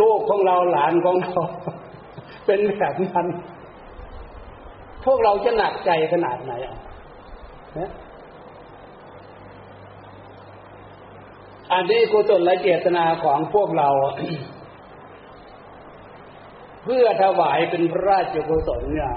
[0.00, 1.40] ลูกของเราหลานของเรา
[2.46, 3.26] เป็นแบบนั้น
[5.04, 6.76] พวกเราจะหนักใจขนาดไหนอะ
[11.72, 13.88] อันนี้กุศลและเจตนาของพวกเรา
[16.84, 19.12] เพื่อถวายเป็นพระราชกุศลเนี่ย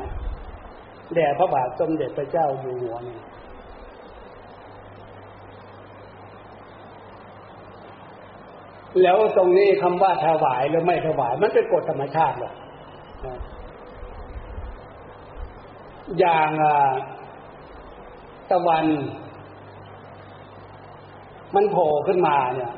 [1.15, 3.19] แด่พระบาทสมเด็จพระเจ้าอยู่หัวนี่
[9.01, 12.53] แล้วตรงนี้คำว่าถวายหรือไม่ถวาย มันเป็นกฎธรรมชาติหรอก
[16.19, 16.49] อย่าง
[18.51, 18.85] ตะวัน
[21.55, 22.71] มันโผล่ขึ้นมาเนี่ย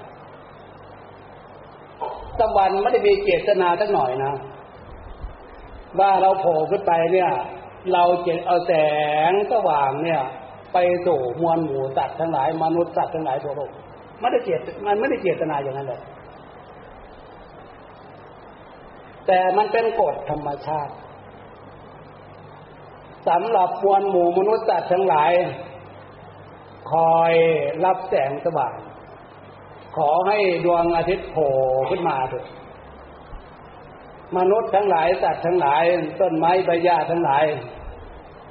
[2.40, 4.34] ตะวันไม่ได้มีเจตนาสักหน่อยนะ
[6.00, 7.32] ว่าเราโผล่ขึ้นไปเนี่ย
[7.94, 8.74] เราเจตเอาแส
[9.30, 10.22] งสว่างเนี่ย
[10.74, 13.72] ไปสู่มวลหมู่สัตว์ทั้งหลายมนุษย์สัตว์ทั้งหลายทั่วโลก
[14.20, 16.02] ไม่ได้เจตมันไม่ได้เจตนาอย่างนั้นเลย
[19.28, 20.94] แต่มันเป็นกฎธรรมชาติ
[23.28, 25.32] สำหรับมวลหมู่มนุษย์สัตว์ทั้งหลาย
[26.92, 27.34] คอย
[27.86, 28.76] รับแสงสว่าง
[29.98, 31.52] ขอให้ดวงอาทิตย์โผล่
[31.90, 32.46] ขึ้นมาเถอะ
[34.38, 35.84] มนุษย์ทั้งหลายสัตว์ทั้งหลาย
[36.22, 37.44] ต้นไม้ใบหญ้าทั้งหลาย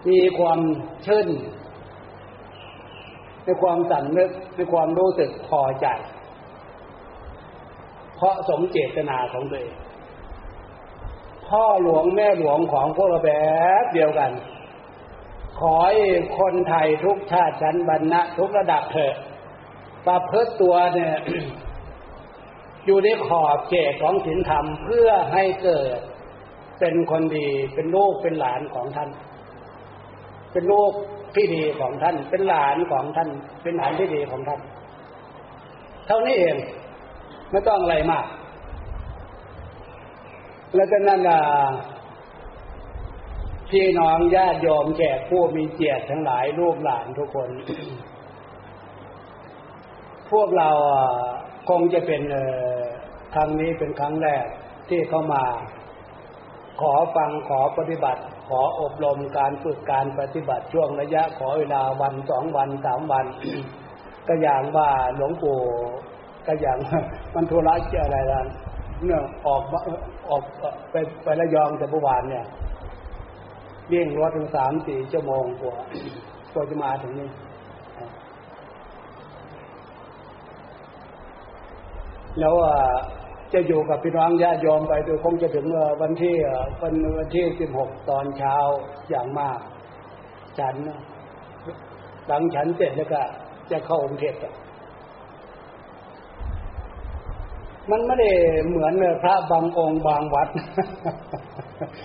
[0.09, 0.61] มีความ
[1.07, 1.29] ชื่น
[3.45, 5.87] ในความสำนึกในความรู้สึกพอใจ
[8.17, 9.75] เพราะสมเจตนาของตัวเอง
[11.47, 13.33] พ่อหลวงแม่หลวงของพวกเราแบ
[13.83, 14.31] บเดียวกัน
[15.61, 15.99] ขอให้
[16.39, 19.15] คนไทยทุกชาติชั้นบรรณะทุกระดับเถอะ
[20.07, 21.15] ประพฤติตัวเนี่ย
[22.87, 25.99] อยู่ในขอบเขตของศีลธรรมเพื่อให้เกิด
[26.81, 29.11] เป็นคนดีเป็นลูกเป็นหลานของท่าน
[30.53, 30.93] เป็นลูก
[31.35, 33.29] ที่ดีของท่าน เป็นหลานของท่าน
[33.63, 34.61] เป็นหลานที่ดีของท่าน
[36.07, 36.57] เท่านี้เอง
[37.51, 38.27] ไม่ต้องอะไรมาก
[40.75, 41.41] แล้วก็นั่นล่ะ
[43.77, 47.51] พี่น้องญาติโยมแขกผู้มีเกียรติทั้งหลายลูกหลานทุกคน
[50.31, 50.71] พวกเรา
[51.69, 52.23] คงจะเป็น
[53.35, 54.45] ครั้งนี้เป็นครั้งแรก
[54.89, 55.45] ที่เข้ามา
[56.81, 63.27] ขอฟังขอปฏิบัติ ขออบรมการฝึกการปฏิบัติช่วงระยะขอเวลาวันสองวันสามวัน
[64.29, 65.61] ก็อย่างว่าหลวงปู่
[66.47, 66.79] ก็อย่าง
[67.35, 68.41] มันธุระอะไรล่ะ
[69.05, 69.63] เนี่ยออก
[70.31, 70.43] ออก
[70.91, 72.47] ไปไประยองแต่เมื่อวานเนี่ย
[73.89, 75.77] เลี่ยงรถถึงสามสี่ชั่วโมงกว่า
[76.53, 77.29] กว่าจะมาถึงนี่
[82.41, 82.55] แล้ว
[83.53, 85.67] จะอยู่กับพี่น้องญาติโยมไปโดยคงจะถึง
[86.03, 86.35] วันที่
[86.83, 88.57] วันวันที่สิบหกตอนเช้า
[89.11, 89.59] อย่างมาก
[90.59, 90.75] ฉัน
[92.27, 93.21] หลังฉันเสร็จแล้วก็
[93.71, 94.35] จะเข้าองค์เทศ
[97.91, 98.31] มันไม่ได้
[98.69, 100.49] เหมือนพระบางองค์บางวัด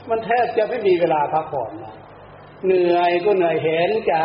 [0.10, 1.96] มันแทบจะไม่มีเวลาพักผ่อนนะ
[2.66, 4.16] เหนื่อยก็เหนื่อยเห็นใจ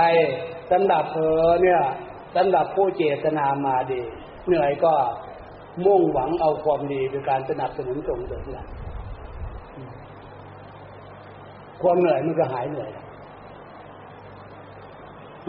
[0.70, 1.80] สำหรับเธอเนี่ย
[2.36, 4.00] สำหรับผู้เจตนามาดี
[4.46, 4.94] เหนื่อยก็
[5.86, 8.66] มุ่งหวังเอาความดีโดยการสนับสนุนส่งเสริมนะ
[11.82, 12.90] ความเหนื่อยมันก็หายเหนื่อย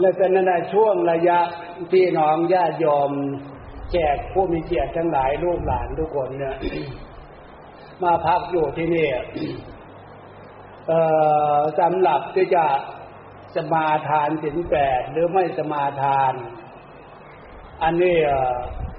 [0.00, 1.38] และเป็นในช่วงระยะ
[1.92, 3.10] ที่น้องญาติยอม
[3.92, 6.56] แจกผู้มีเกียรติทั้งหลายลูกหลานทุกคนเนี่ย
[8.02, 9.08] มาพักอยู่ที่นี่
[11.80, 12.64] สำหรับที่จะ
[13.56, 16.34] สมาทานสินแปดหรือไม่สมาทาน
[17.82, 18.16] อันนี้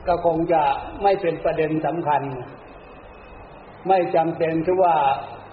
[0.07, 0.63] ก็คงจะ
[1.03, 2.21] ไม่เป็นประเด็นสำคัญ
[3.87, 4.95] ไม่จำเป็นที่ว่า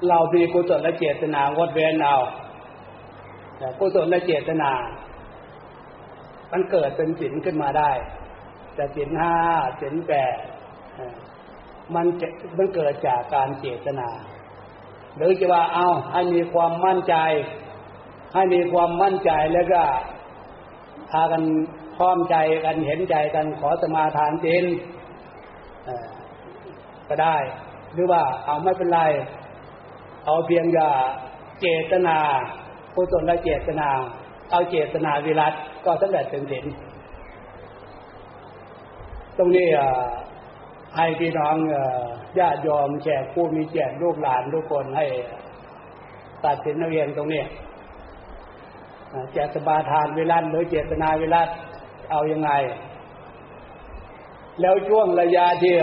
[0.09, 2.17] เรามีกุศลและเจตนางดเว้นเอา
[3.81, 4.71] กุศลและเจตนา
[6.53, 7.91] มันเกิดเป็นสินขึ้นมาได้
[8.79, 9.35] จะสินห้า
[9.81, 10.37] สินแปด
[11.95, 14.09] มันจะมันเกิดจากการเจตนา
[15.17, 17.17] หรือจะว่าเอาให้มีความมั่นใจ
[18.35, 19.83] ให้มีความมั่นใจแล้วก็
[21.11, 21.43] พากัน
[21.97, 24.65] พร้อมใจกันเห็นใจกันขอสมาทานเจน
[27.09, 27.37] ก็ได้
[27.93, 29.01] หรือว่าเอาไม่เป็นไร
[30.25, 30.91] เอาเพียงอย่า
[31.61, 32.19] เจตนา
[32.93, 33.89] ผู้ตนและเจตนา
[34.51, 35.53] เอาเจตนาวิรัต
[35.85, 36.65] ก็สำเร็จเป็นสิน
[39.39, 39.69] ตรงนี้
[40.97, 41.57] ให้พี่น้อง
[42.39, 45.07] ญาติยอมแขกผู้มีเกียรติลูกหลานทุกคนให้
[46.45, 47.43] ตัดสินนเรียนตรงนี้
[49.33, 51.41] เจตบาทานเวลาหรือเจตนาเวลา
[52.11, 52.51] เอาอยัางไง
[54.61, 55.75] แล้วช่วงระยะที่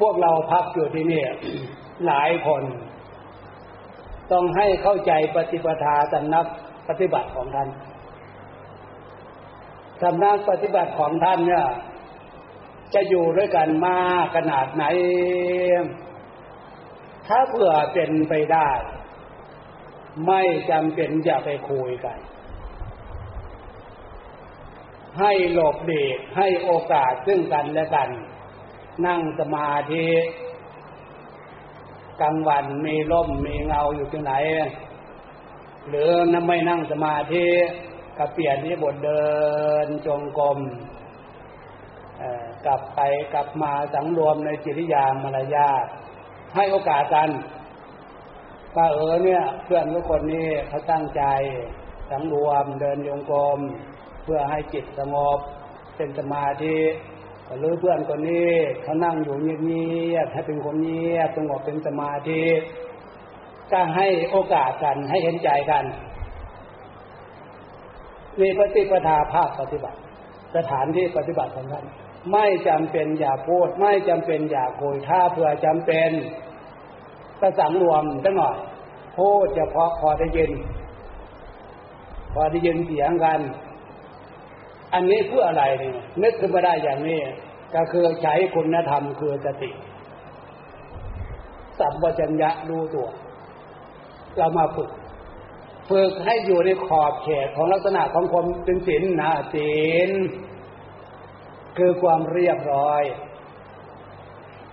[0.00, 1.22] พวกเราพักอยู่ที่นี่
[2.06, 2.62] หลายคน
[4.32, 6.46] ต้องให้เข้าใจปฏิปทาสำนัก
[6.88, 7.68] ปฏิบัติของท่าน
[10.02, 11.66] สำนักปฏิบัติของท่านเนี่ย
[12.94, 14.84] จะอยู่ด้วยกันมากขนาดไหน
[17.26, 18.68] ถ้าเผื่อเป็นไปได้
[20.26, 22.18] ไม่จำเป็นจะไปคุยกัน
[25.20, 28.08] ให้หลบเด็กให้โอกาสซึ่งกันและกัน
[29.06, 30.06] นั่งสมาธิ
[32.20, 34.32] กลางวันมีร่มมีเงาอยู่ที่ไหน
[35.88, 36.10] หรือ
[36.46, 37.46] ไม่นั่งสมาธิ
[38.18, 39.24] ก็เปลี่ยนที่บทเดิ
[39.84, 40.58] นจงกรม
[42.66, 43.00] กลับไป
[43.34, 45.84] กลับมาสังรวมในจิริยามารยาท
[46.54, 47.28] ให้โอกาสกัน
[48.76, 51.22] ว่าเออเนี่ยเพื่อนทุกคนนี้เขาตั้งใจ
[52.10, 53.58] สังรวมเดินโยงกรม
[54.24, 55.38] เพื่อให้จิตสงบ
[55.96, 56.78] เป็นสมาธิ
[57.58, 58.52] หรือเพื่อนคนนี้
[58.82, 62.44] เขานั่งอยู่เงียบๆให้เป็นคนเงียบสงบเป็นสมาธิ
[63.72, 65.84] ก็ให้โอกาสกันให้เห็นใจกัน
[68.40, 69.98] มีปฏิปทาภาคปฏิบัติ
[70.56, 71.84] สถานที่ปฏิบัติของท่าน
[72.32, 76.10] ไม่จำเป็นอย่าพูด ไม่จำเป็นอย่าคุยถ้าเผื่อจำเป็น
[77.40, 78.56] ก็สังรวมสักหน่อย
[79.16, 80.52] พูดเฉพาะพอได้ยิน
[82.32, 83.40] พอได้ยินเสียงกัน
[84.94, 87.20] อันนี้เพื่ออะไรเนี่ยนึกขึ้นมาได้อย่างนี้
[87.74, 89.70] ก็คือใช้คุณธรรมคือสติ
[91.78, 93.08] สัมปชัญญะรู้ตัว
[94.36, 94.90] เรามาฝึก
[95.92, 99.72] ฝึกให้อยู่ในขอบเขตของลักษณะของความเป็นศีลนะศี
[100.08, 100.10] ล
[101.78, 103.02] คือความเรียบร้อย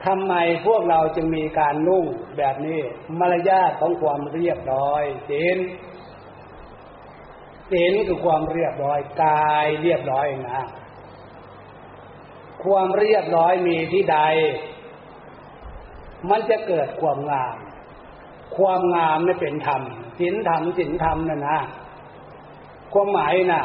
[0.05, 0.34] ทำไม
[0.65, 2.05] พวกเราจึงมีการนุ่ง
[2.38, 2.80] แบบนี้
[3.20, 5.57] มารยาทของความเรียบร้อยศีล
[7.72, 10.65] ศีลคือความเรียบร้อยกายเรียบร้อยนะ
[12.63, 14.20] ความเรียบร้อยมีที่ใด
[16.30, 17.55] มันจะเกิดความงาม
[18.57, 19.82] ความงามไม่เป็นธรรม
[20.20, 21.57] ศีลธรรมศีลธรรมนั่นนะ
[22.93, 23.63] ความหมายนะ่ะ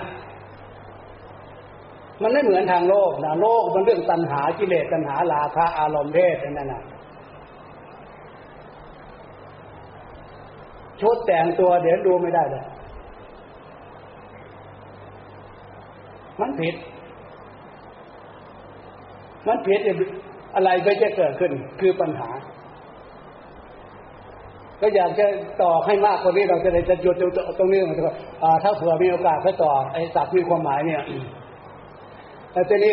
[2.22, 6.82] มันไม่เหมือนทางโลกนะโลกมันเรื่องตัณหากิเลสตัณหาราคะอารมณ์เพศนั่นน่ะ
[11.00, 12.64] ชุดแต่งตัวเดี๋ยวดูไม่ได้เลย
[16.40, 16.74] มันผิด
[19.46, 19.80] มันผิด
[20.54, 22.30] อะไรไปจะเกิดขึ้น คือปัญหา
[24.84, 25.26] ก็อยากจะ
[25.62, 27.16] ต่อให้มากกว่านี้เราจะได้จะหยุด
[27.58, 28.12] ตรงนี้มันก็
[28.62, 31.02] ถ้าเผื่อมีโอกาสก็ต่อไอ้ศัพท์มีความหมายเนี่ย
[32.52, 32.92] แต่ทีนี้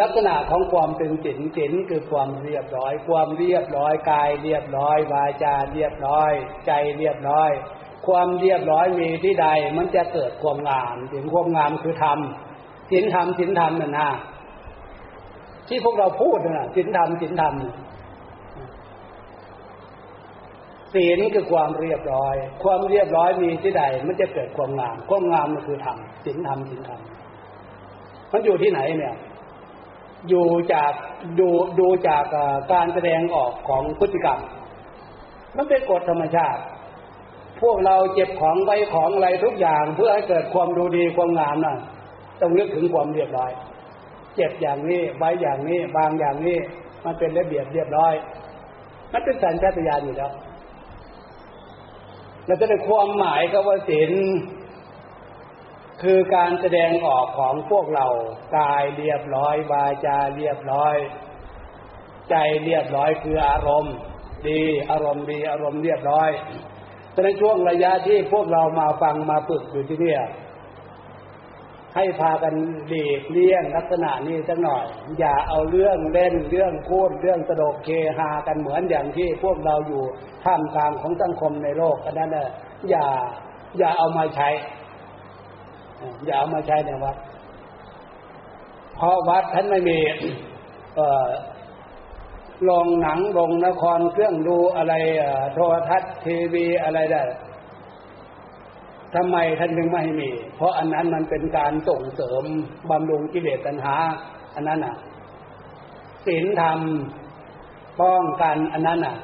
[0.00, 6.32] ลักษณะของความเป็นจิตจิตคือความเรียบร้อย ความเรียบร้อยกายเรียบร้อยวาจาเรียบร้อย
[6.66, 7.50] ใจเรียบร้อย
[8.06, 12.18] ความเรียบร้อยมีที่ใด มันจะเกิดความงามถึงความงามคือธรรม
[12.90, 14.10] ศีลธรรมศีลธรรมนั่นนะ
[15.68, 17.54] ที่พวกเราพูดนะศีลธรรมศีลธรรม
[20.96, 27.00] ศีลคือความเรียบร้อย ความเรียบร้อยมีที่ใด มันจะเกิดความงามความงามมันคือธรรมศีลธรรมศีลธรรม
[28.32, 29.14] มันอยู่ที่ไหนเนี่ย
[30.28, 30.92] อยู่จาก
[31.40, 31.48] ดู
[31.80, 32.24] ดูจาก
[32.72, 34.40] การแสดงออกของพฤติกรรม
[35.56, 36.60] มันเป็นกฎธรรมชาติ
[37.62, 41.76] พวกเราเจ็บของไว้ของอะไรทุกอย่าง เพื่อให้เกิดความดูดีความงามน่ะ
[42.40, 43.50] ต้องนึกถึงความเรียบร้อย
[44.36, 46.58] เจ็บอย่างนี้ไว้อย่างนี้บางอย่างนี้
[47.04, 48.14] มันเป็นระเบียบเรียบร้อย
[49.12, 50.32] มันเป็นสัญชาตญาณอยู่แล้ว
[52.46, 54.12] เราจะได้ความหมายก็ว่าศีล
[56.02, 58.06] คือการแสดงออกของพวกเรา
[58.58, 60.96] กายเรียบร้อย วาจาเรียบร้อย
[62.30, 62.34] ใจ
[62.64, 63.96] เรียบร้อยคืออารมณ์
[64.48, 66.30] ดีอารมณ์ดีอารมณ์เรียบร้อย
[67.12, 70.22] แต่ในช่วงระยะที่พวกเรามาฟังมาฝึกอยู่ที่เนี่ย
[71.96, 72.54] ให้พากัน
[72.88, 74.84] เลีกเลี่ยงลักษณะนี้สักหน่อย
[75.18, 77.88] อย่าเอาเรื่องเล่นเรื่องพูดเรื่องตลกเค
[78.18, 80.02] ฮากันเหมือนอย่างที่พวกเราอยู่
[80.44, 82.48] ท่ามกลางของสังคมในโลกอันนั้นน่ะ
[82.90, 83.06] อย่า
[83.78, 84.48] อย่าเอามาใช้
[86.24, 87.16] อย่าเอามาใช้ในวัด
[88.96, 89.98] เพราะวัดท่านไม่มี
[90.96, 91.26] เออ
[92.68, 94.94] ลงหนังลงละครเครื่องดูอะไร
[95.54, 97.22] โทรทัศน์ทีวีอะไรได้
[99.14, 102.44] ทำไมท่านถึงไม่มี เพราะอันนั้นมันเป็นการส่งเสริม
[102.90, 103.94] บำรุงกิเลสตัณหา
[104.54, 104.94] อันนั้นอะ
[106.26, 106.80] ศีลธรรม
[108.00, 109.16] ป้องกันอันนั้นอะ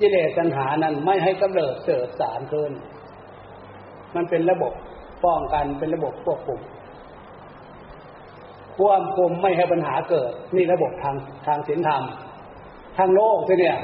[0.00, 2.72] กิเลสตัณหานั้นไม่ให้กำเริบเสิบสารเกิน
[4.14, 4.72] มันเป็นระบบ
[5.24, 6.60] ป้องกันเป็นระบบควบคุม
[8.78, 12.02] ควบคุมไม่ให้ปัญหาเกิด นี่ระบบทางทางศีลธรรม
[12.96, 13.78] ทางโลกเนี่ย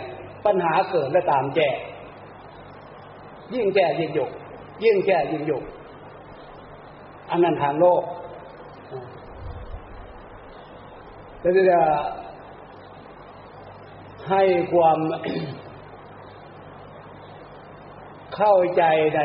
[0.47, 1.69] ปัญหาเกิดและตามแก้
[3.55, 4.31] ยิ่งแก้ยิ่งหยก
[4.85, 5.65] ยิ่งแก้ยิ่งหยก
[7.31, 8.03] อันนั้นทางโลก
[11.41, 11.81] แล้วจะ
[14.31, 14.99] ให้ความ
[18.37, 18.83] เข้าใจ
[19.17, 19.21] ใน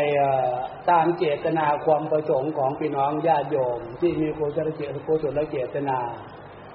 [0.89, 5.97] ตามเจตนาความประสงค์ของพี่น้องญาติโยม ที่มีกุศลเจตกุศลเจตนา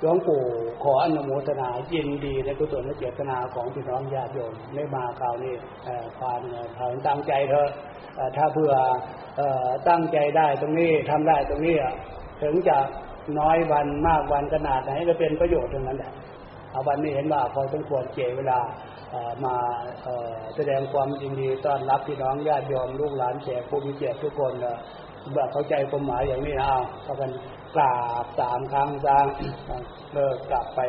[0.01, 0.43] หลวงปู่
[0.83, 5.55] ขออนุโมทนายินดีในกุศลเจตนาของพี่น้องญาติโยมไม่มาคราวนี้
[6.19, 6.41] ความ
[7.07, 7.69] ตั้งใจเถอะ
[8.37, 8.73] ถ้าเพื่อ
[9.89, 11.77] ตั้งใจได้ตรงนี้ทำได้ตรงนี้
[12.43, 12.77] ถึงจะ
[13.39, 16.13] น้อยวันมากวันขนาดไหนก็เป็นประโยชน์ตรงนั้นแหละ
[16.71, 18.59] เอาวันนี้เห็นว่าพอสมควรเจเวลา
[19.45, 19.55] มา
[20.57, 24.53] แสดงความยินดีต้อนรับพี่น้องญาติโยมลูกหลานแขกผู้มีเกียรติทุกคน
[25.35, 27.31] แบบเข้าใจความหมายอย่างนี้นะเอาก็กัน
[27.77, 29.27] กราบสามครั้งจ้าง
[30.13, 30.81] เลิกกลับไป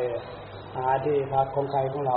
[0.76, 2.16] หาที่พักของใครของเรา